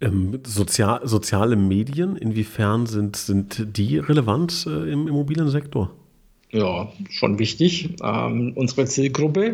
Ähm, 0.00 0.40
sozial, 0.44 1.06
soziale 1.06 1.56
Medien, 1.56 2.16
inwiefern 2.16 2.86
sind, 2.86 3.16
sind 3.16 3.76
die 3.76 3.98
relevant 3.98 4.66
äh, 4.66 4.90
im 4.90 5.06
Immobiliensektor? 5.06 5.90
Ja, 6.50 6.92
schon 7.08 7.38
wichtig. 7.38 7.96
Ähm, 8.02 8.52
unsere 8.56 8.84
Zielgruppe, 8.86 9.52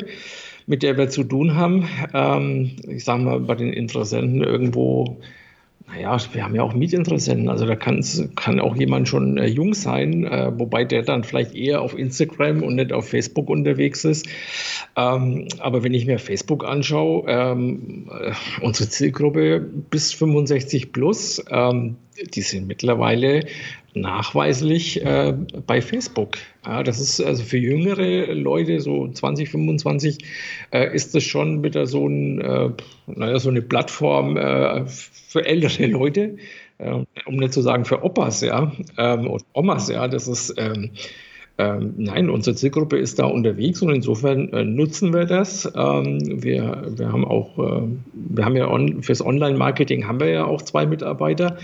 mit 0.66 0.82
der 0.82 0.96
wir 0.96 1.10
zu 1.10 1.22
tun 1.22 1.54
haben, 1.54 1.88
ähm, 2.12 2.72
ich 2.88 3.04
sage 3.04 3.22
mal, 3.22 3.40
bei 3.40 3.54
den 3.54 3.72
Interessenten 3.72 4.42
irgendwo 4.42 5.18
naja, 5.90 6.18
wir 6.32 6.44
haben 6.44 6.54
ja 6.54 6.62
auch 6.62 6.74
Mietinteressenten. 6.74 7.48
Also 7.48 7.66
da 7.66 7.74
kann 7.74 8.60
auch 8.60 8.76
jemand 8.76 9.08
schon 9.08 9.38
äh, 9.38 9.46
jung 9.46 9.74
sein, 9.74 10.24
äh, 10.24 10.52
wobei 10.54 10.84
der 10.84 11.02
dann 11.02 11.24
vielleicht 11.24 11.54
eher 11.54 11.80
auf 11.80 11.96
Instagram 11.96 12.62
und 12.62 12.74
nicht 12.74 12.92
auf 12.92 13.08
Facebook 13.08 13.48
unterwegs 13.48 14.04
ist. 14.04 14.26
Ähm, 14.96 15.48
aber 15.58 15.82
wenn 15.84 15.94
ich 15.94 16.06
mir 16.06 16.18
Facebook 16.18 16.64
anschaue, 16.64 17.24
ähm, 17.28 18.10
äh, 18.10 18.32
unsere 18.60 18.90
Zielgruppe 18.90 19.60
bis 19.60 20.12
65 20.12 20.92
plus, 20.92 21.42
ähm, 21.50 21.96
die 22.34 22.42
sind 22.42 22.66
mittlerweile 22.66 23.44
nachweislich 23.94 25.04
äh, 25.04 25.34
bei 25.66 25.80
Facebook. 25.82 26.38
Ja, 26.64 26.82
das 26.82 27.00
ist 27.00 27.20
also 27.20 27.42
für 27.42 27.58
jüngere 27.58 28.32
Leute, 28.34 28.80
so 28.80 29.08
20, 29.08 29.48
25, 29.48 30.18
äh, 30.72 30.94
ist 30.94 31.14
das 31.14 31.24
schon 31.24 31.62
wieder 31.62 31.86
so, 31.86 32.06
ein, 32.06 32.40
äh, 32.40 32.70
naja, 33.06 33.38
so 33.38 33.48
eine 33.50 33.62
Plattform 33.62 34.36
äh, 34.36 34.86
für 34.86 35.44
ältere 35.44 35.86
Leute, 35.86 36.36
äh, 36.78 37.04
um 37.26 37.36
nicht 37.36 37.52
zu 37.52 37.62
sagen 37.62 37.84
für 37.84 38.02
Opas, 38.02 38.40
ja, 38.42 38.72
ähm, 38.98 39.28
und 39.28 39.44
Omas, 39.52 39.88
ja, 39.88 40.08
das 40.08 40.28
ist. 40.28 40.54
Ähm, 40.58 40.90
ähm, 41.60 41.94
nein, 41.96 42.30
unsere 42.30 42.54
Zielgruppe 42.54 42.98
ist 42.98 43.18
da 43.18 43.24
unterwegs 43.24 43.82
und 43.82 43.90
insofern 43.90 44.52
äh, 44.52 44.64
nutzen 44.64 45.12
wir 45.12 45.24
das. 45.24 45.68
Ähm, 45.74 46.20
wir, 46.42 46.92
wir 46.96 47.12
haben 47.12 47.24
auch, 47.24 47.58
äh, 47.58 47.82
wir 48.12 48.44
haben 48.44 48.56
ja 48.56 48.70
on, 48.70 49.02
fürs 49.02 49.24
Online-Marketing 49.24 50.06
haben 50.06 50.20
wir 50.20 50.28
ja 50.28 50.44
auch 50.44 50.62
zwei 50.62 50.86
Mitarbeiter. 50.86 51.58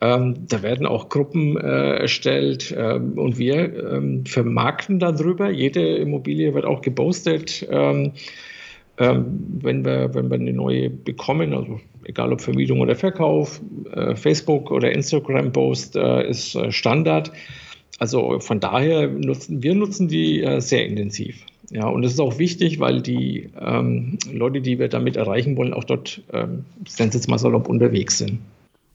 Ähm, 0.00 0.48
da 0.48 0.64
werden 0.64 0.84
auch 0.84 1.08
Gruppen 1.08 1.56
äh, 1.56 1.98
erstellt 1.98 2.74
ähm, 2.76 3.12
und 3.16 3.38
wir 3.38 3.92
ähm, 3.92 4.26
vermarkten 4.26 4.98
darüber. 4.98 5.48
Jede 5.48 5.96
Immobilie 5.96 6.52
wird 6.52 6.64
auch 6.64 6.80
gepostet. 6.80 7.66
Wenn, 8.98 9.84
wir, 9.84 10.14
wenn 10.14 10.30
wir 10.30 10.36
eine 10.36 10.54
neue 10.54 10.88
bekommen, 10.88 11.52
also 11.52 11.80
egal 12.04 12.32
ob 12.32 12.40
Vermietung 12.40 12.80
oder 12.80 12.96
Verkauf, 12.96 13.60
äh, 13.92 14.16
Facebook 14.16 14.70
oder 14.70 14.90
Instagram-Post 14.90 15.96
äh, 15.96 16.26
ist 16.26 16.54
äh, 16.54 16.72
Standard. 16.72 17.30
Also 17.98 18.40
von 18.40 18.60
daher 18.60 19.08
nutzen 19.08 19.62
wir 19.62 19.74
nutzen 19.74 20.08
die 20.08 20.42
äh, 20.42 20.60
sehr 20.60 20.86
intensiv. 20.86 21.44
Ja, 21.70 21.88
und 21.88 22.02
das 22.02 22.12
ist 22.12 22.20
auch 22.20 22.38
wichtig, 22.38 22.78
weil 22.78 23.00
die 23.00 23.50
ähm, 23.60 24.18
Leute, 24.30 24.60
die 24.60 24.78
wir 24.78 24.88
damit 24.88 25.16
erreichen 25.16 25.56
wollen, 25.56 25.74
auch 25.74 25.84
dort, 25.84 26.22
ähm, 26.32 26.64
wenn 26.96 27.10
sie 27.10 27.18
jetzt 27.18 27.28
mal 27.28 27.38
salopp 27.38 27.68
unterwegs 27.68 28.18
sind. 28.18 28.38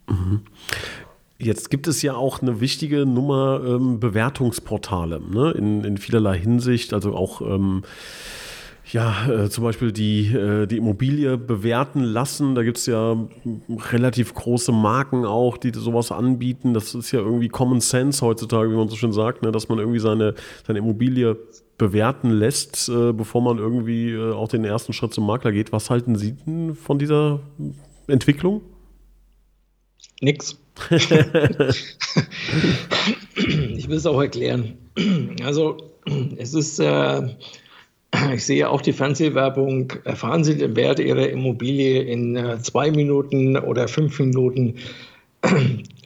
Mhm. 0.08 0.42
Jetzt 1.38 1.70
gibt 1.70 1.88
es 1.88 2.02
ja 2.02 2.14
auch 2.14 2.42
eine 2.42 2.62
wichtige 2.62 3.06
Nummer 3.06 3.62
ähm, 3.66 4.00
Bewertungsportale 4.00 5.20
ne? 5.20 5.52
in, 5.52 5.84
in 5.84 5.98
vielerlei 5.98 6.38
Hinsicht, 6.38 6.94
also 6.94 7.16
auch 7.16 7.42
ähm, 7.42 7.84
ja, 8.92 9.30
äh, 9.30 9.50
zum 9.50 9.64
Beispiel 9.64 9.92
die, 9.92 10.28
äh, 10.28 10.68
die 10.68 10.78
Immobilie 10.78 11.38
bewerten 11.38 12.04
lassen. 12.04 12.56
Da 12.56 12.64
gibt 12.64 12.78
es 12.78 12.86
ja 12.86 13.16
relativ 13.92 14.34
große 14.34 14.72
Marken 14.72 15.26
auch, 15.26 15.58
die 15.58 15.72
sowas 15.74 16.12
anbieten. 16.12 16.74
Das 16.74 16.94
ist 16.94 17.12
ja 17.12 17.20
irgendwie 17.20 17.48
Common 17.48 17.80
Sense 17.80 18.26
heutzutage, 18.26 18.70
wie 18.72 18.76
man 18.76 18.90
so 18.90 18.96
schön 18.96 19.14
sagt, 19.14 19.44
ne? 19.44 19.52
dass 19.52 19.70
man 19.70 19.80
irgendwie 19.80 20.00
seine, 20.00 20.36
seine 20.66 20.80
Immobilie 20.80 21.38
bewerten 21.78 22.32
lässt, 22.32 22.90
äh, 22.90 23.14
bevor 23.14 23.42
man 23.42 23.58
irgendwie 23.58 24.12
äh, 24.12 24.34
auch 24.34 24.50
den 24.50 24.66
ersten 24.66 24.94
Schritt 24.94 25.14
zum 25.14 25.26
Makler 25.26 25.52
geht. 25.52 25.72
Was 25.72 25.90
halten 25.90 26.16
Sie 26.16 26.34
denn 26.34 26.76
von 26.76 27.00
dieser 27.00 27.40
Entwicklung? 28.08 28.62
Nix. 30.22 30.58
ich 30.90 31.00
will 33.90 33.98
es 33.98 34.06
auch 34.06 34.22
erklären. 34.22 34.78
Also 35.44 35.78
es 36.38 36.54
ist 36.54 36.80
äh, 36.80 37.36
ich 38.34 38.46
sehe 38.46 38.70
auch 38.70 38.82
die 38.82 38.94
Fernsehwerbung. 38.94 39.94
Erfahren 40.04 40.44
Sie 40.44 40.58
den 40.58 40.76
Wert 40.76 41.00
Ihrer 41.00 41.30
Immobilie 41.30 42.02
in 42.02 42.36
äh, 42.36 42.60
zwei 42.60 42.92
Minuten 42.92 43.58
oder 43.58 43.88
fünf 43.88 44.20
Minuten. 44.20 44.76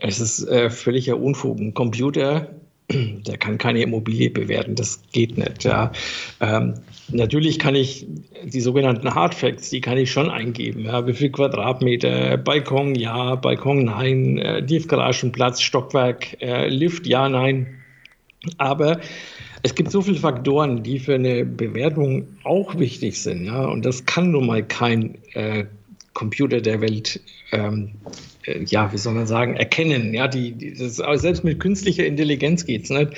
Es 0.01 0.19
ist 0.19 0.47
äh, 0.49 0.69
völliger 0.69 1.17
Unfug. 1.17 1.57
Ein 1.57 1.73
Computer, 1.73 2.49
der 2.91 3.37
kann 3.37 3.57
keine 3.57 3.81
Immobilie 3.81 4.29
bewerten. 4.29 4.75
Das 4.75 5.01
geht 5.13 5.37
nicht. 5.37 5.63
Ja. 5.63 5.93
Ähm, 6.41 6.75
natürlich 7.09 7.57
kann 7.57 7.75
ich 7.75 8.05
die 8.43 8.61
sogenannten 8.61 9.15
Hard 9.15 9.33
Facts, 9.33 9.69
die 9.69 9.81
kann 9.81 9.97
ich 9.97 10.11
schon 10.11 10.29
eingeben. 10.29 10.85
Ja. 10.85 11.07
Wie 11.07 11.13
viel 11.13 11.31
Quadratmeter, 11.31 12.37
Balkon, 12.37 12.93
ja, 12.93 13.35
Balkon, 13.35 13.85
nein, 13.85 14.37
äh, 14.37 14.63
Tiefgaragenplatz, 14.63 15.61
Stockwerk, 15.61 16.37
Lift, 16.67 17.07
ja, 17.07 17.27
nein. 17.27 17.67
Aber 18.57 18.99
es 19.65 19.73
gibt 19.73 19.89
so 19.89 20.03
viele 20.03 20.17
Faktoren, 20.17 20.83
die 20.83 20.99
für 20.99 21.15
eine 21.15 21.43
Bewertung 21.43 22.27
auch 22.43 22.77
wichtig 22.77 23.19
sind. 23.19 23.45
Ja? 23.45 23.65
Und 23.65 23.83
das 23.83 24.05
kann 24.05 24.29
nun 24.29 24.45
mal 24.45 24.61
kein 24.61 25.17
äh, 25.33 25.65
Computer 26.13 26.61
der 26.61 26.81
Welt, 26.81 27.19
ähm, 27.51 27.93
äh, 28.45 28.63
ja, 28.63 28.93
wie 28.93 28.97
soll 28.99 29.15
man 29.15 29.25
sagen, 29.25 29.55
erkennen. 29.55 30.13
Ja, 30.13 30.27
die, 30.27 30.51
die 30.51 30.75
das, 30.75 30.97
selbst 31.19 31.43
mit 31.43 31.59
künstlicher 31.59 32.05
Intelligenz 32.05 32.67
geht 32.67 32.83
es 32.83 32.91
nicht. 32.91 33.13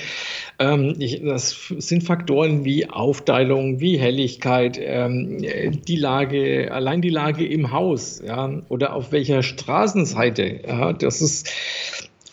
Ähm, 0.58 0.96
ich, 1.00 1.22
das 1.22 1.74
sind 1.80 2.06
Faktoren 2.06 2.64
wie 2.64 2.90
Aufteilung, 2.90 3.82
wie 3.82 4.00
Helligkeit, 4.00 4.80
ähm, 4.82 5.40
die 5.86 5.98
Lage, 5.98 6.72
allein 6.72 7.02
die 7.02 7.10
Lage 7.10 7.46
im 7.46 7.74
Haus, 7.74 8.22
ja, 8.26 8.62
oder 8.70 8.94
auf 8.94 9.12
welcher 9.12 9.44
Straßenseite. 9.44 10.62
Ja, 10.66 10.94
das 10.94 11.22
ist 11.22 11.52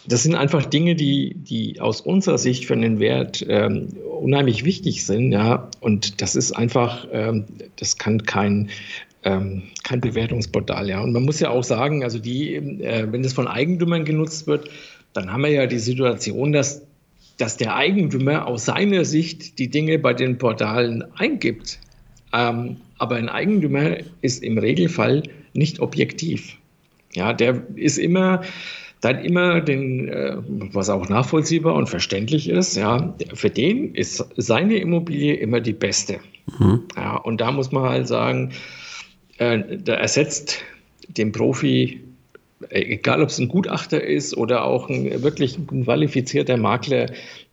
das 0.06 0.22
sind 0.22 0.34
einfach 0.34 0.66
Dinge, 0.66 0.94
die, 0.94 1.34
die 1.34 1.80
aus 1.80 2.00
unserer 2.00 2.38
Sicht 2.38 2.66
für 2.66 2.76
den 2.76 3.00
Wert 3.00 3.44
ähm, 3.48 3.88
unheimlich 4.20 4.64
wichtig 4.64 5.06
sind. 5.06 5.32
Ja? 5.32 5.70
Und 5.80 6.20
das 6.20 6.36
ist 6.36 6.52
einfach, 6.52 7.06
ähm, 7.12 7.44
das 7.76 7.96
kann 7.96 8.22
kein, 8.24 8.70
ähm, 9.24 9.62
kein 9.82 10.00
Bewertungsportal. 10.00 10.88
Ja? 10.88 11.00
Und 11.00 11.12
man 11.12 11.22
muss 11.24 11.40
ja 11.40 11.50
auch 11.50 11.64
sagen, 11.64 12.04
also 12.04 12.18
die, 12.18 12.54
äh, 12.54 13.10
wenn 13.10 13.22
das 13.22 13.32
von 13.32 13.48
Eigentümern 13.48 14.04
genutzt 14.04 14.46
wird, 14.46 14.68
dann 15.14 15.32
haben 15.32 15.42
wir 15.42 15.50
ja 15.50 15.66
die 15.66 15.78
Situation, 15.78 16.52
dass, 16.52 16.82
dass 17.38 17.56
der 17.56 17.74
Eigentümer 17.74 18.46
aus 18.46 18.66
seiner 18.66 19.04
Sicht 19.04 19.58
die 19.58 19.68
Dinge 19.68 19.98
bei 19.98 20.12
den 20.12 20.36
Portalen 20.36 21.04
eingibt. 21.16 21.78
Ähm, 22.32 22.76
aber 22.98 23.16
ein 23.16 23.28
Eigentümer 23.28 23.96
ist 24.20 24.42
im 24.42 24.58
Regelfall 24.58 25.22
nicht 25.54 25.80
objektiv. 25.80 26.56
Ja, 27.14 27.32
der 27.32 27.62
ist 27.76 27.96
immer 27.96 28.42
dann 29.04 29.24
immer 29.24 29.60
den, 29.60 30.08
äh, 30.08 30.36
was 30.72 30.88
auch 30.88 31.08
nachvollziehbar 31.08 31.74
und 31.74 31.88
verständlich 31.88 32.48
ist, 32.48 32.76
ja, 32.76 33.14
für 33.34 33.50
den 33.50 33.94
ist 33.94 34.24
seine 34.36 34.76
Immobilie 34.76 35.34
immer 35.34 35.60
die 35.60 35.74
beste. 35.74 36.20
Mhm. 36.58 36.84
Ja, 36.96 37.16
und 37.16 37.40
da 37.40 37.52
muss 37.52 37.70
man 37.70 37.84
halt 37.84 38.08
sagen, 38.08 38.52
äh, 39.38 39.60
da 39.78 39.94
ersetzt 39.94 40.58
den 41.08 41.32
Profi, 41.32 42.00
äh, 42.70 42.80
egal 42.80 43.22
ob 43.22 43.28
es 43.28 43.38
ein 43.38 43.48
Gutachter 43.48 44.02
ist 44.02 44.36
oder 44.36 44.64
auch 44.64 44.88
ein 44.88 45.22
wirklich 45.22 45.58
qualifizierter 45.66 46.56
Makler, 46.56 47.10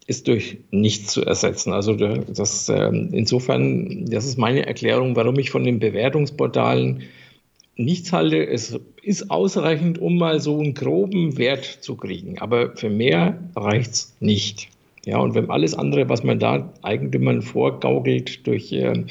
ist 0.07 0.27
durch 0.27 0.57
nichts 0.71 1.11
zu 1.13 1.23
ersetzen. 1.23 1.73
Also 1.73 1.95
das, 1.95 2.69
ähm, 2.69 3.09
insofern, 3.11 4.05
das 4.05 4.25
ist 4.25 4.37
meine 4.37 4.65
Erklärung, 4.65 5.15
warum 5.15 5.37
ich 5.37 5.51
von 5.51 5.63
den 5.63 5.79
Bewertungsportalen 5.79 7.03
nichts 7.75 8.11
halte. 8.11 8.47
Es 8.47 8.79
ist 9.01 9.31
ausreichend, 9.31 9.99
um 9.99 10.17
mal 10.17 10.39
so 10.39 10.59
einen 10.59 10.73
groben 10.73 11.37
Wert 11.37 11.65
zu 11.65 11.95
kriegen. 11.95 12.39
Aber 12.39 12.75
für 12.75 12.89
mehr 12.89 13.39
reicht 13.55 13.91
es 13.91 14.15
nicht. 14.19 14.69
Ja, 15.05 15.17
und 15.17 15.33
wenn 15.33 15.49
alles 15.49 15.73
andere, 15.73 16.09
was 16.09 16.23
man 16.23 16.39
da 16.39 16.71
Eigentümern 16.83 17.41
vorgaukelt 17.41 18.45
durch 18.45 18.71
äh, 18.71 19.03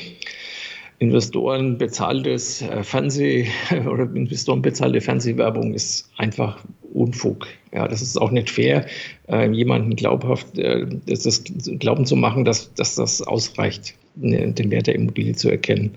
Investoren 1.00 1.78
bezahltes 1.78 2.62
äh, 2.62 2.84
Fernseh 2.84 3.48
oder 3.90 4.04
Investoren 4.14 4.62
bezahlte 4.62 5.00
Fernsehwerbung, 5.00 5.74
ist 5.74 6.10
einfach 6.16 6.62
Unfug. 6.92 7.46
Ja, 7.72 7.88
das 7.88 8.02
ist 8.02 8.20
auch 8.20 8.30
nicht 8.30 8.50
fair, 8.50 8.86
äh, 9.28 9.50
jemanden 9.50 9.96
glaubhaft 9.96 10.58
äh, 10.58 10.86
das, 11.06 11.22
das 11.22 11.42
glauben 11.78 12.04
zu 12.04 12.16
machen, 12.16 12.44
dass, 12.44 12.72
dass 12.74 12.96
das 12.96 13.22
ausreicht, 13.22 13.94
ne, 14.16 14.52
den 14.52 14.70
Wert 14.70 14.88
der 14.88 14.94
Immobilie 14.94 15.34
zu 15.34 15.48
erkennen. 15.48 15.94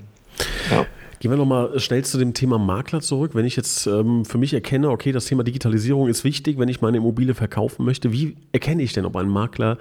Ja. 0.72 0.88
Gehen 1.20 1.32
wir 1.32 1.38
nochmal 1.38 1.80
schnell 1.80 2.04
zu 2.04 2.18
dem 2.18 2.34
Thema 2.34 2.58
Makler 2.58 3.02
zurück. 3.02 3.32
Wenn 3.34 3.46
ich 3.46 3.56
jetzt 3.56 3.88
ähm, 3.88 4.26
für 4.26 4.38
mich 4.38 4.54
erkenne, 4.54 4.90
okay, 4.90 5.12
das 5.12 5.26
Thema 5.26 5.44
Digitalisierung 5.44 6.08
ist 6.08 6.24
wichtig, 6.24 6.60
wenn 6.60 6.70
ich 6.70 6.82
meine 6.82 6.98
Immobilie 6.98 7.34
verkaufen 7.34 7.86
möchte, 7.86 8.12
wie 8.12 8.36
erkenne 8.52 8.84
ich 8.84 8.94
denn, 8.94 9.06
ob 9.06 9.16
ein 9.16 9.30
Makler 9.30 9.78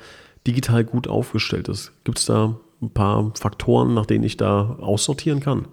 digital 0.46 0.84
gut 0.84 1.08
aufgestellt 1.08 1.68
ist? 1.68 1.92
Gibt 2.04 2.18
es 2.18 2.26
da 2.26 2.56
ein 2.80 2.90
paar 2.90 3.32
Faktoren, 3.34 3.94
nach 3.94 4.06
denen 4.06 4.24
ich 4.24 4.36
da 4.36 4.76
aussortieren 4.80 5.40
kann? 5.40 5.66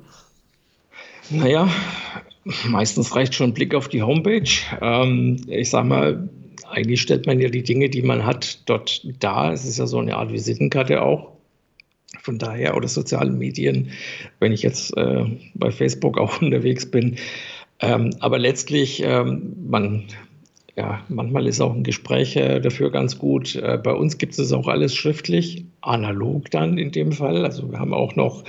Naja, 1.30 1.70
meistens 2.66 3.16
reicht 3.16 3.36
schon 3.36 3.52
ein 3.52 3.54
Blick 3.54 3.76
auf 3.76 3.88
die 3.88 4.02
Homepage. 4.02 4.50
Ähm, 4.82 5.38
ich 5.48 5.70
sag 5.70 5.86
mal, 5.86 6.30
eigentlich 6.70 7.02
stellt 7.02 7.26
man 7.28 7.40
ja 7.40 7.50
die 7.50 7.64
Dinge, 7.64 7.90
die 7.90 8.02
man 8.02 8.26
hat, 8.26 8.68
dort 8.68 9.02
dar. 9.20 9.54
Es 9.54 9.66
ist 9.66 9.78
ja 9.80 9.88
so 9.88 10.00
eine 10.00 10.16
Art 10.18 10.32
Visitenkarte 10.32 11.02
auch. 11.02 11.39
Von 12.22 12.38
daher, 12.38 12.76
oder 12.76 12.88
sozialen 12.88 13.38
Medien, 13.38 13.92
wenn 14.40 14.52
ich 14.52 14.62
jetzt 14.62 14.96
äh, 14.98 15.26
bei 15.54 15.72
Facebook 15.72 16.18
auch 16.18 16.42
unterwegs 16.42 16.90
bin. 16.90 17.18
Ähm, 17.80 18.12
aber 18.20 18.40
letztlich, 18.40 19.02
ähm, 19.04 19.56
man, 19.70 20.04
ja, 20.76 21.02
manchmal 21.08 21.48
ist 21.48 21.62
auch 21.62 21.74
ein 21.74 21.84
Gespräch 21.84 22.36
äh, 22.36 22.60
dafür 22.60 22.92
ganz 22.92 23.18
gut. 23.18 23.56
Äh, 23.56 23.80
bei 23.82 23.94
uns 23.94 24.18
gibt 24.18 24.38
es 24.38 24.52
auch 24.52 24.68
alles 24.68 24.96
schriftlich, 24.96 25.66
analog 25.82 26.52
dann 26.52 26.78
in 26.78 26.92
dem 26.92 27.12
Fall. 27.12 27.46
Also 27.46 27.72
wir 27.72 27.80
haben 27.80 27.94
auch 27.94 28.16
noch 28.16 28.44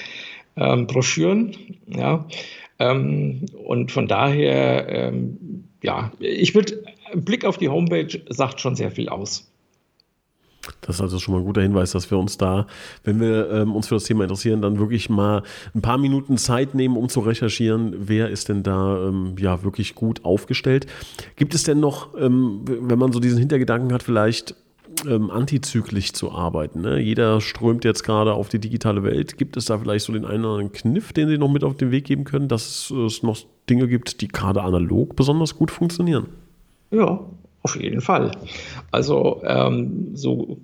ähm, 0.57 0.87
Broschüren, 0.87 1.57
ja. 1.87 2.27
Ähm, 2.79 3.47
und 3.65 3.93
von 3.93 4.09
daher, 4.09 4.89
ähm, 4.89 5.65
ja, 5.83 6.13
ich 6.19 6.55
würde, 6.55 6.83
Blick 7.15 7.45
auf 7.45 7.59
die 7.59 7.69
Homepage 7.69 8.21
sagt 8.29 8.61
schon 8.61 8.75
sehr 8.75 8.91
viel 8.91 9.09
aus. 9.09 9.50
Das 10.81 10.97
ist 10.97 11.01
also 11.01 11.19
schon 11.19 11.35
mal 11.35 11.41
ein 11.41 11.47
guter 11.47 11.63
Hinweis, 11.63 11.93
dass 11.93 12.11
wir 12.11 12.19
uns 12.19 12.39
da, 12.39 12.67
wenn 13.05 13.21
wir 13.21 13.51
ähm, 13.51 13.75
uns 13.75 13.89
für 13.89 13.95
das 13.95 14.05
Thema 14.05 14.25
interessieren, 14.25 14.63
dann 14.63 14.79
wirklich 14.79 15.11
mal 15.11 15.43
ein 15.75 15.83
paar 15.83 15.99
Minuten 15.99 16.37
Zeit 16.37 16.75
nehmen, 16.75 16.97
um 16.97 17.09
zu 17.09 17.21
recherchieren, 17.21 17.95
wer 17.99 18.31
ist 18.31 18.49
denn 18.49 18.63
da 18.63 19.09
ähm, 19.09 19.35
ja 19.39 19.63
wirklich 19.63 19.95
gut 19.95 20.25
aufgestellt. 20.25 20.87
Gibt 21.37 21.55
es 21.55 21.63
denn 21.63 21.81
noch, 21.81 22.17
ähm, 22.19 22.63
wenn 22.65 22.99
man 22.99 23.13
so 23.13 23.21
diesen 23.21 23.39
Hintergedanken 23.39 23.93
hat, 23.93 24.03
vielleicht 24.03 24.55
ähm, 25.07 25.31
antizyklisch 25.31 26.13
zu 26.13 26.33
arbeiten? 26.33 26.81
Ne? 26.83 27.01
Jeder 27.01 27.41
strömt 27.41 27.85
jetzt 27.85 28.03
gerade 28.03 28.33
auf 28.33 28.49
die 28.49 28.59
digitale 28.59 29.03
Welt. 29.03 29.39
Gibt 29.39 29.57
es 29.57 29.67
da 29.67 29.79
vielleicht 29.79 30.05
so 30.05 30.13
den 30.13 30.25
einen 30.25 30.45
oder 30.45 30.55
anderen 30.55 30.73
Kniff, 30.73 31.13
den 31.13 31.29
Sie 31.29 31.39
noch 31.39 31.51
mit 31.51 31.65
auf 31.65 31.77
den 31.77 31.91
Weg 31.91 32.05
geben 32.05 32.25
können, 32.25 32.49
dass 32.49 32.91
es 32.91 33.23
noch 33.23 33.39
Dinge 33.69 33.89
gibt, 33.89 34.21
die 34.21 34.29
gerade 34.29 34.63
analog 34.63 35.17
besonders 35.17 35.57
gut 35.57 35.71
funktionieren? 35.71 36.27
Ja, 36.91 37.21
auf 37.63 37.81
jeden 37.81 38.01
Fall. 38.01 38.31
Also 38.91 39.43
ähm, 39.45 40.11
so, 40.15 40.59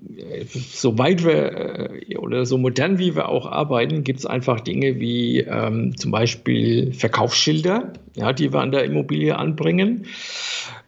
so 0.51 0.99
weit 0.99 1.25
wir 1.25 2.01
äh, 2.09 2.17
oder 2.17 2.47
so 2.47 2.57
modern 2.57 2.99
wie 2.99 3.15
wir 3.15 3.29
auch 3.29 3.47
arbeiten, 3.47 4.03
gibt 4.03 4.21
es 4.21 4.27
einfach 4.27 4.61
Dinge 4.61 4.99
wie 4.99 5.41
ähm, 5.41 5.97
zum 5.97 6.11
Beispiel 6.11 6.93
Verkaufsschilder, 6.93 7.93
ja, 8.15 8.33
die 8.33 8.53
wir 8.53 8.61
an 8.61 8.73
der 8.73 8.85
Immobilie 8.85 9.37
anbringen, 9.37 10.07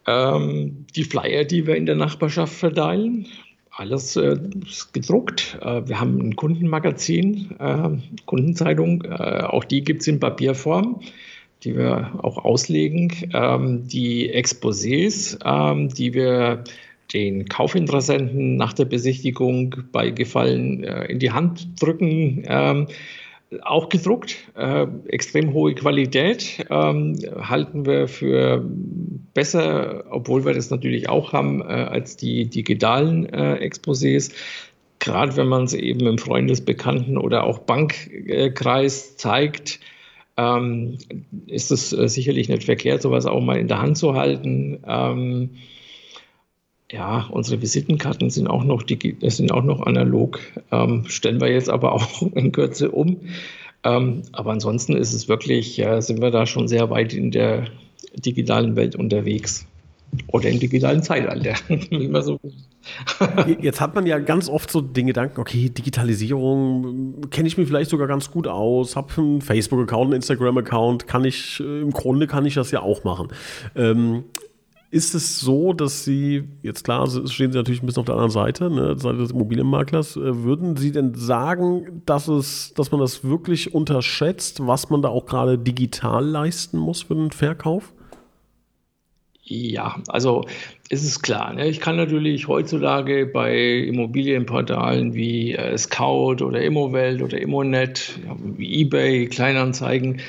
ähm, 0.07 0.87
die 0.97 1.05
Flyer, 1.05 1.45
die 1.45 1.67
wir 1.67 1.77
in 1.77 1.87
der 1.87 1.97
Nachbarschaft 1.97 2.55
verteilen. 2.55 3.27
Alles 3.71 4.17
äh, 4.17 4.37
gedruckt. 4.93 5.59
Äh, 5.61 5.87
wir 5.87 6.01
haben 6.01 6.19
ein 6.21 6.37
Kundenmagazin, 6.37 7.55
äh, 7.61 7.91
Kundenzeitung, 8.25 9.03
äh, 9.03 9.43
auch 9.43 9.65
die 9.65 9.85
gibt 9.85 10.01
es 10.01 10.09
in 10.09 10.19
Papierform 10.19 11.01
die 11.65 11.77
wir 11.77 12.13
auch 12.23 12.39
auslegen, 12.45 13.13
ähm, 13.35 13.87
die 13.89 14.33
Exposés, 14.33 15.39
ähm, 15.45 15.89
die 15.89 16.15
wir 16.15 16.65
den 17.13 17.47
Kaufinteressenten 17.47 18.57
nach 18.57 18.73
der 18.75 18.85
Besichtigung 18.85 19.75
bei 19.93 20.11
Gefallen 20.11 20.85
äh, 20.85 21.07
in 21.07 21.19
die 21.19 21.33
Hand 21.33 21.81
drücken, 21.81 22.45
ähm, 22.47 22.87
auch 23.63 23.89
gedruckt, 23.89 24.37
äh, 24.57 24.87
extrem 25.09 25.55
hohe 25.55 25.75
Qualität, 25.75 26.67
ähm, 26.71 27.19
halten 27.41 27.87
wir 27.87 28.07
für 28.09 28.63
besser, 29.33 30.05
obwohl 30.11 30.45
wir 30.45 30.53
das 30.53 30.71
natürlich 30.71 31.09
auch 31.09 31.33
haben, 31.33 31.63
äh, 31.63 31.65
als 31.65 32.17
die 32.17 32.47
digitalen 32.47 33.27
äh, 33.27 33.55
Exposés. 33.67 34.33
Gerade 34.99 35.37
wenn 35.37 35.47
man 35.47 35.65
es 35.65 35.75
eben 35.75 36.07
im 36.07 36.19
Freundesbekannten 36.19 37.17
oder 37.17 37.45
auch 37.45 37.61
Bankkreis 37.61 39.17
zeigt, 39.17 39.81
ähm, 40.39 40.99
ist 41.49 41.73
es 41.73 41.93
äh, 41.93 42.09
sicherlich 42.09 42.49
nicht 42.49 42.65
verkehrt, 42.65 43.03
sowas 43.03 43.27
auch 43.27 43.41
mal 43.41 43.59
in 43.59 43.69
der 43.69 43.83
Hand 43.83 43.99
zu 43.99 44.15
halten. 44.15 44.79
Ähm, 44.87 45.51
ja, 46.91 47.27
unsere 47.31 47.61
Visitenkarten 47.61 48.31
sind 48.31 48.47
auch 48.47 48.65
noch, 48.65 48.85
sind 48.87 49.53
auch 49.53 49.65
noch 49.65 49.83
analog, 49.83 50.41
ähm, 50.71 51.05
stellen 51.09 51.41
wir 51.41 51.51
jetzt 51.51 51.69
aber 51.69 51.93
auch 51.95 52.23
in 52.23 52.53
Kürze 52.53 52.91
um. 52.93 53.19
Ähm, 53.85 54.23
aber 54.33 54.53
ansonsten 54.53 54.97
ist 54.97 55.13
es 55.13 55.29
wirklich, 55.29 55.77
ja, 55.77 56.01
sind 56.01 56.21
wir 56.21 56.31
da 56.31 56.47
schon 56.47 56.69
sehr 56.69 56.89
weit 56.89 57.13
in 57.13 57.31
der 57.33 57.67
digitalen 58.15 58.77
Welt 58.77 58.97
unterwegs. 58.97 59.67
Oder 60.29 60.49
im 60.49 60.61
digitalen 60.61 61.03
Zeitalter, 61.03 61.55
wie 61.91 62.09
man 62.09 62.23
so 62.23 62.39
Jetzt 63.61 63.81
hat 63.81 63.95
man 63.95 64.07
ja 64.07 64.19
ganz 64.19 64.49
oft 64.49 64.71
so 64.71 64.81
den 64.81 65.07
Gedanken, 65.07 65.41
okay, 65.41 65.69
Digitalisierung 65.69 67.21
kenne 67.31 67.49
ich 67.49 67.59
mir 67.59 67.67
vielleicht 67.67 67.91
sogar 67.91 68.07
ganz 68.07 68.31
gut 68.31 68.47
aus, 68.47 68.97
habe 68.97 69.09
einen 69.17 69.41
Facebook-Account, 69.41 70.07
einen 70.07 70.15
Instagram-Account, 70.15 71.07
kann 71.07 71.25
ich, 71.25 71.61
äh, 71.61 71.81
im 71.81 71.91
Grunde 71.91 72.27
kann 72.27 72.47
ich 72.47 72.55
das 72.55 72.71
ja 72.71 72.81
auch 72.81 73.05
machen. 73.05 73.29
Ähm, 73.75 74.25
ist 74.91 75.15
es 75.15 75.39
so, 75.39 75.75
dass 75.75 76.05
Sie, 76.05 76.49
jetzt 76.63 76.85
klar, 76.85 77.07
stehen 77.07 77.53
Sie 77.53 77.59
natürlich 77.59 77.83
ein 77.83 77.87
bisschen 77.87 78.01
auf 78.01 78.07
der 78.07 78.15
anderen 78.15 78.31
Seite, 78.31 78.71
ne, 78.71 78.99
Seite 78.99 79.19
des 79.19 79.33
Immobilienmaklers, 79.33 80.17
äh, 80.17 80.45
würden 80.45 80.77
Sie 80.77 80.93
denn 80.93 81.15
sagen, 81.15 82.03
dass, 82.07 82.29
es, 82.29 82.73
dass 82.75 82.91
man 82.91 83.01
das 83.01 83.23
wirklich 83.23 83.75
unterschätzt, 83.75 84.67
was 84.67 84.89
man 84.89 85.03
da 85.03 85.09
auch 85.09 85.27
gerade 85.27 85.59
digital 85.59 86.25
leisten 86.25 86.79
muss 86.79 87.03
für 87.03 87.15
den 87.15 87.31
Verkauf? 87.31 87.93
Ja, 89.51 90.03
also 90.09 90.45
ist 90.91 91.05
es 91.05 91.23
klar. 91.23 91.55
Ne? 91.55 91.69
Ich 91.69 91.81
kann 91.81 91.97
natürlich 91.97 92.49
heutzutage 92.49 93.25
bei 93.25 93.57
Immobilienportalen 93.57 95.15
wie 95.15 95.55
äh, 95.55 95.77
Scout 95.79 96.43
oder 96.45 96.61
Immowelt 96.61 97.23
oder 97.23 97.41
Immonet, 97.41 98.19
ja, 98.27 98.37
eBay, 98.59 99.27
Kleinanzeigen, 99.27 100.21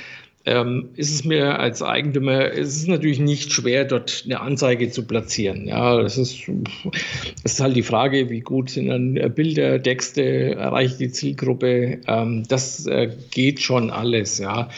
ähm, 0.46 0.90
ist 0.96 1.14
es 1.14 1.26
mir 1.26 1.60
als 1.60 1.84
Eigentümer, 1.84 2.50
ist 2.50 2.78
es 2.78 2.88
natürlich 2.88 3.20
nicht 3.20 3.52
schwer, 3.52 3.84
dort 3.84 4.24
eine 4.26 4.40
Anzeige 4.40 4.90
zu 4.90 5.06
platzieren. 5.06 5.68
Ja, 5.68 6.02
das 6.02 6.18
ist, 6.18 6.50
das 7.44 7.54
ist 7.54 7.60
halt 7.60 7.76
die 7.76 7.84
Frage, 7.84 8.30
wie 8.30 8.40
gut 8.40 8.70
sind 8.70 8.88
dann 8.88 9.18
äh, 9.18 9.30
Bilder, 9.30 9.84
Texte, 9.84 10.56
erreicht 10.56 11.00
die 11.02 11.12
Zielgruppe. 11.12 12.00
Ähm, 12.08 12.46
das 12.48 12.86
äh, 12.86 13.12
geht 13.32 13.60
schon 13.60 13.92
alles, 13.92 14.40
ja. 14.40 14.70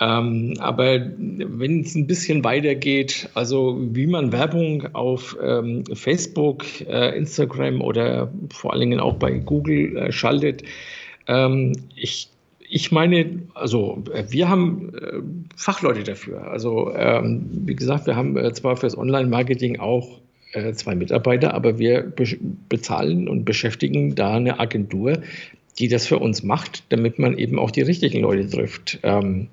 Ähm, 0.00 0.54
aber 0.58 1.00
wenn 1.18 1.80
es 1.80 1.94
ein 1.94 2.06
bisschen 2.06 2.42
weitergeht, 2.42 3.28
also 3.34 3.78
wie 3.92 4.06
man 4.06 4.32
Werbung 4.32 4.94
auf 4.94 5.36
ähm, 5.42 5.84
Facebook, 5.92 6.64
äh, 6.88 7.16
Instagram 7.16 7.82
oder 7.82 8.32
vor 8.50 8.72
allen 8.72 8.80
Dingen 8.80 9.00
auch 9.00 9.16
bei 9.16 9.30
Google 9.32 9.96
äh, 9.96 10.12
schaltet, 10.12 10.62
ähm, 11.26 11.72
ich 11.94 12.30
ich 12.72 12.92
meine, 12.92 13.42
also 13.54 14.02
wir 14.28 14.48
haben 14.48 14.94
äh, 14.94 15.20
Fachleute 15.56 16.04
dafür. 16.04 16.46
Also 16.52 16.94
ähm, 16.94 17.46
wie 17.66 17.74
gesagt, 17.74 18.06
wir 18.06 18.14
haben 18.14 18.36
äh, 18.36 18.52
zwar 18.52 18.76
fürs 18.76 18.96
Online-Marketing 18.96 19.80
auch 19.80 20.20
äh, 20.52 20.72
zwei 20.72 20.94
Mitarbeiter, 20.94 21.52
aber 21.52 21.80
wir 21.80 22.02
be 22.02 22.38
bezahlen 22.68 23.28
und 23.28 23.44
beschäftigen 23.44 24.14
da 24.14 24.34
eine 24.34 24.60
Agentur, 24.60 25.20
die 25.80 25.88
das 25.88 26.06
für 26.06 26.20
uns 26.20 26.44
macht, 26.44 26.84
damit 26.90 27.18
man 27.18 27.36
eben 27.36 27.58
auch 27.58 27.72
die 27.72 27.82
richtigen 27.82 28.20
Leute 28.20 28.48
trifft. 28.48 29.00
Ähm, 29.02 29.48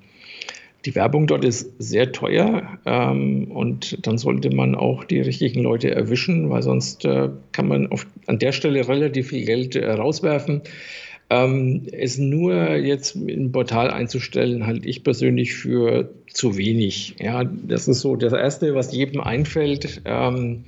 die 0.85 0.95
Werbung 0.95 1.27
dort 1.27 1.43
ist 1.43 1.73
sehr 1.79 2.11
teuer 2.11 2.77
ähm, 2.85 3.51
und 3.51 4.05
dann 4.05 4.17
sollte 4.17 4.55
man 4.55 4.75
auch 4.75 5.03
die 5.03 5.19
richtigen 5.19 5.61
Leute 5.61 5.91
erwischen, 5.91 6.49
weil 6.49 6.61
sonst 6.61 7.03
äh, 7.05 7.29
kann 7.51 7.67
man 7.67 7.87
auf, 7.87 8.05
an 8.27 8.39
der 8.39 8.51
Stelle 8.51 8.87
relativ 8.87 9.29
viel 9.29 9.45
Geld 9.45 9.75
äh, 9.75 9.91
rauswerfen. 9.91 10.61
Ähm, 11.29 11.83
es 11.91 12.17
nur 12.17 12.75
jetzt 12.75 13.15
im 13.15 13.51
Portal 13.51 13.91
einzustellen, 13.91 14.65
halte 14.65 14.87
ich 14.87 15.03
persönlich 15.03 15.55
für 15.55 16.09
zu 16.31 16.57
wenig. 16.57 17.15
Ja, 17.19 17.43
das 17.43 17.87
ist 17.89 17.99
so 17.99 18.15
das 18.15 18.31
Erste, 18.31 18.75
was 18.75 18.93
jedem 18.93 19.19
einfällt. 19.19 20.01
Ähm, 20.05 20.63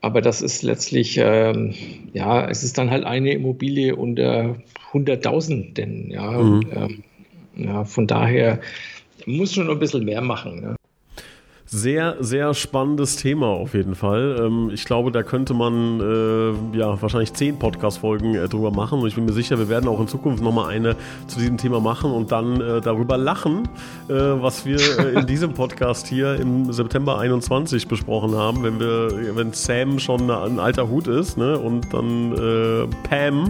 aber 0.00 0.22
das 0.22 0.42
ist 0.42 0.62
letztlich, 0.62 1.20
ähm, 1.22 1.74
ja, 2.12 2.48
es 2.48 2.64
ist 2.64 2.78
dann 2.78 2.90
halt 2.90 3.04
eine 3.04 3.32
Immobilie 3.32 3.94
unter 3.94 4.56
100.000, 4.92 5.74
denn 5.74 6.10
ja, 6.10 6.30
mhm. 6.32 6.66
ähm, 6.74 7.04
ja, 7.56 7.84
von 7.84 8.06
daher 8.06 8.60
muss 9.26 9.54
schon 9.54 9.70
ein 9.70 9.78
bisschen 9.78 10.04
mehr 10.04 10.20
machen. 10.20 10.60
Ne? 10.60 10.76
Sehr, 11.72 12.16
sehr 12.18 12.52
spannendes 12.54 13.14
Thema 13.14 13.46
auf 13.46 13.74
jeden 13.74 13.94
Fall. 13.94 14.40
Ähm, 14.40 14.72
ich 14.74 14.84
glaube, 14.86 15.12
da 15.12 15.22
könnte 15.22 15.54
man 15.54 16.00
äh, 16.00 16.76
ja 16.76 17.00
wahrscheinlich 17.00 17.32
zehn 17.32 17.60
Podcast-Folgen 17.60 18.34
äh, 18.34 18.48
drüber 18.48 18.72
machen 18.72 18.98
und 18.98 19.06
ich 19.06 19.14
bin 19.14 19.24
mir 19.24 19.32
sicher, 19.32 19.56
wir 19.56 19.68
werden 19.68 19.88
auch 19.88 20.00
in 20.00 20.08
Zukunft 20.08 20.42
nochmal 20.42 20.74
eine 20.74 20.96
zu 21.28 21.38
diesem 21.38 21.58
Thema 21.58 21.78
machen 21.78 22.10
und 22.10 22.32
dann 22.32 22.60
äh, 22.60 22.80
darüber 22.80 23.16
lachen, 23.16 23.68
äh, 24.08 24.14
was 24.14 24.66
wir 24.66 24.80
äh, 24.80 25.20
in 25.20 25.28
diesem 25.28 25.54
Podcast 25.54 26.08
hier 26.08 26.34
im 26.40 26.72
September 26.72 27.20
21 27.20 27.86
besprochen 27.86 28.34
haben, 28.34 28.64
wenn 28.64 28.80
wir, 28.80 29.36
wenn 29.36 29.52
Sam 29.52 30.00
schon 30.00 30.28
ein 30.28 30.58
alter 30.58 30.88
Hut 30.88 31.06
ist, 31.06 31.38
ne, 31.38 31.56
und 31.56 31.94
dann 31.94 32.32
äh, 32.32 32.88
Pam, 33.08 33.48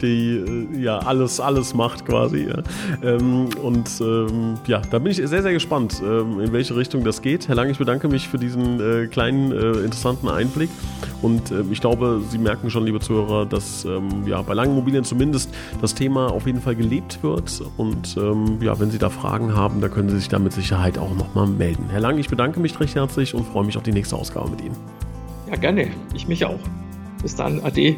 die, 0.00 0.44
die 0.74 0.80
ja 0.80 0.98
alles, 0.98 1.40
alles 1.40 1.74
macht 1.74 2.06
quasi. 2.06 2.46
Ja. 2.48 2.62
Ähm, 3.02 3.48
und 3.60 3.90
ähm, 4.00 4.54
ja, 4.68 4.80
da 4.92 5.00
bin 5.00 5.10
ich 5.10 5.16
sehr, 5.16 5.42
sehr 5.42 5.52
gespannt 5.52 5.87
gespannt, 5.88 6.02
ähm, 6.04 6.40
in 6.40 6.52
welche 6.52 6.76
Richtung 6.76 7.04
das 7.04 7.22
geht. 7.22 7.48
Herr 7.48 7.54
Lang, 7.54 7.70
ich 7.70 7.78
bedanke 7.78 8.08
mich 8.08 8.28
für 8.28 8.38
diesen 8.38 8.80
äh, 8.80 9.06
kleinen, 9.06 9.52
äh, 9.52 9.84
interessanten 9.84 10.28
Einblick. 10.28 10.70
Und 11.22 11.50
äh, 11.50 11.62
ich 11.70 11.80
glaube, 11.80 12.22
Sie 12.28 12.38
merken 12.38 12.70
schon, 12.70 12.84
liebe 12.84 13.00
Zuhörer, 13.00 13.46
dass 13.46 13.84
ähm, 13.84 14.26
ja, 14.26 14.40
bei 14.42 14.54
langen 14.54 14.72
Immobilien 14.72 15.04
zumindest 15.04 15.54
das 15.80 15.94
Thema 15.94 16.28
auf 16.28 16.46
jeden 16.46 16.60
Fall 16.60 16.76
gelebt 16.76 17.22
wird. 17.22 17.62
Und 17.76 18.16
ähm, 18.16 18.58
ja, 18.60 18.78
wenn 18.78 18.90
Sie 18.90 18.98
da 18.98 19.10
Fragen 19.10 19.54
haben, 19.54 19.80
da 19.80 19.88
können 19.88 20.08
Sie 20.08 20.16
sich 20.16 20.28
da 20.28 20.38
mit 20.38 20.52
Sicherheit 20.52 20.98
auch 20.98 21.14
nochmal 21.14 21.46
melden. 21.46 21.86
Herr 21.90 22.00
Lang, 22.00 22.18
ich 22.18 22.28
bedanke 22.28 22.60
mich 22.60 22.78
recht 22.80 22.94
herzlich 22.94 23.34
und 23.34 23.46
freue 23.46 23.64
mich 23.64 23.76
auf 23.76 23.82
die 23.82 23.92
nächste 23.92 24.16
Ausgabe 24.16 24.50
mit 24.50 24.60
Ihnen. 24.60 24.76
Ja, 25.48 25.56
gerne. 25.56 25.88
Ich 26.14 26.28
mich 26.28 26.44
auch. 26.44 26.60
Bis 27.22 27.34
dann. 27.34 27.60
Ade. 27.64 27.96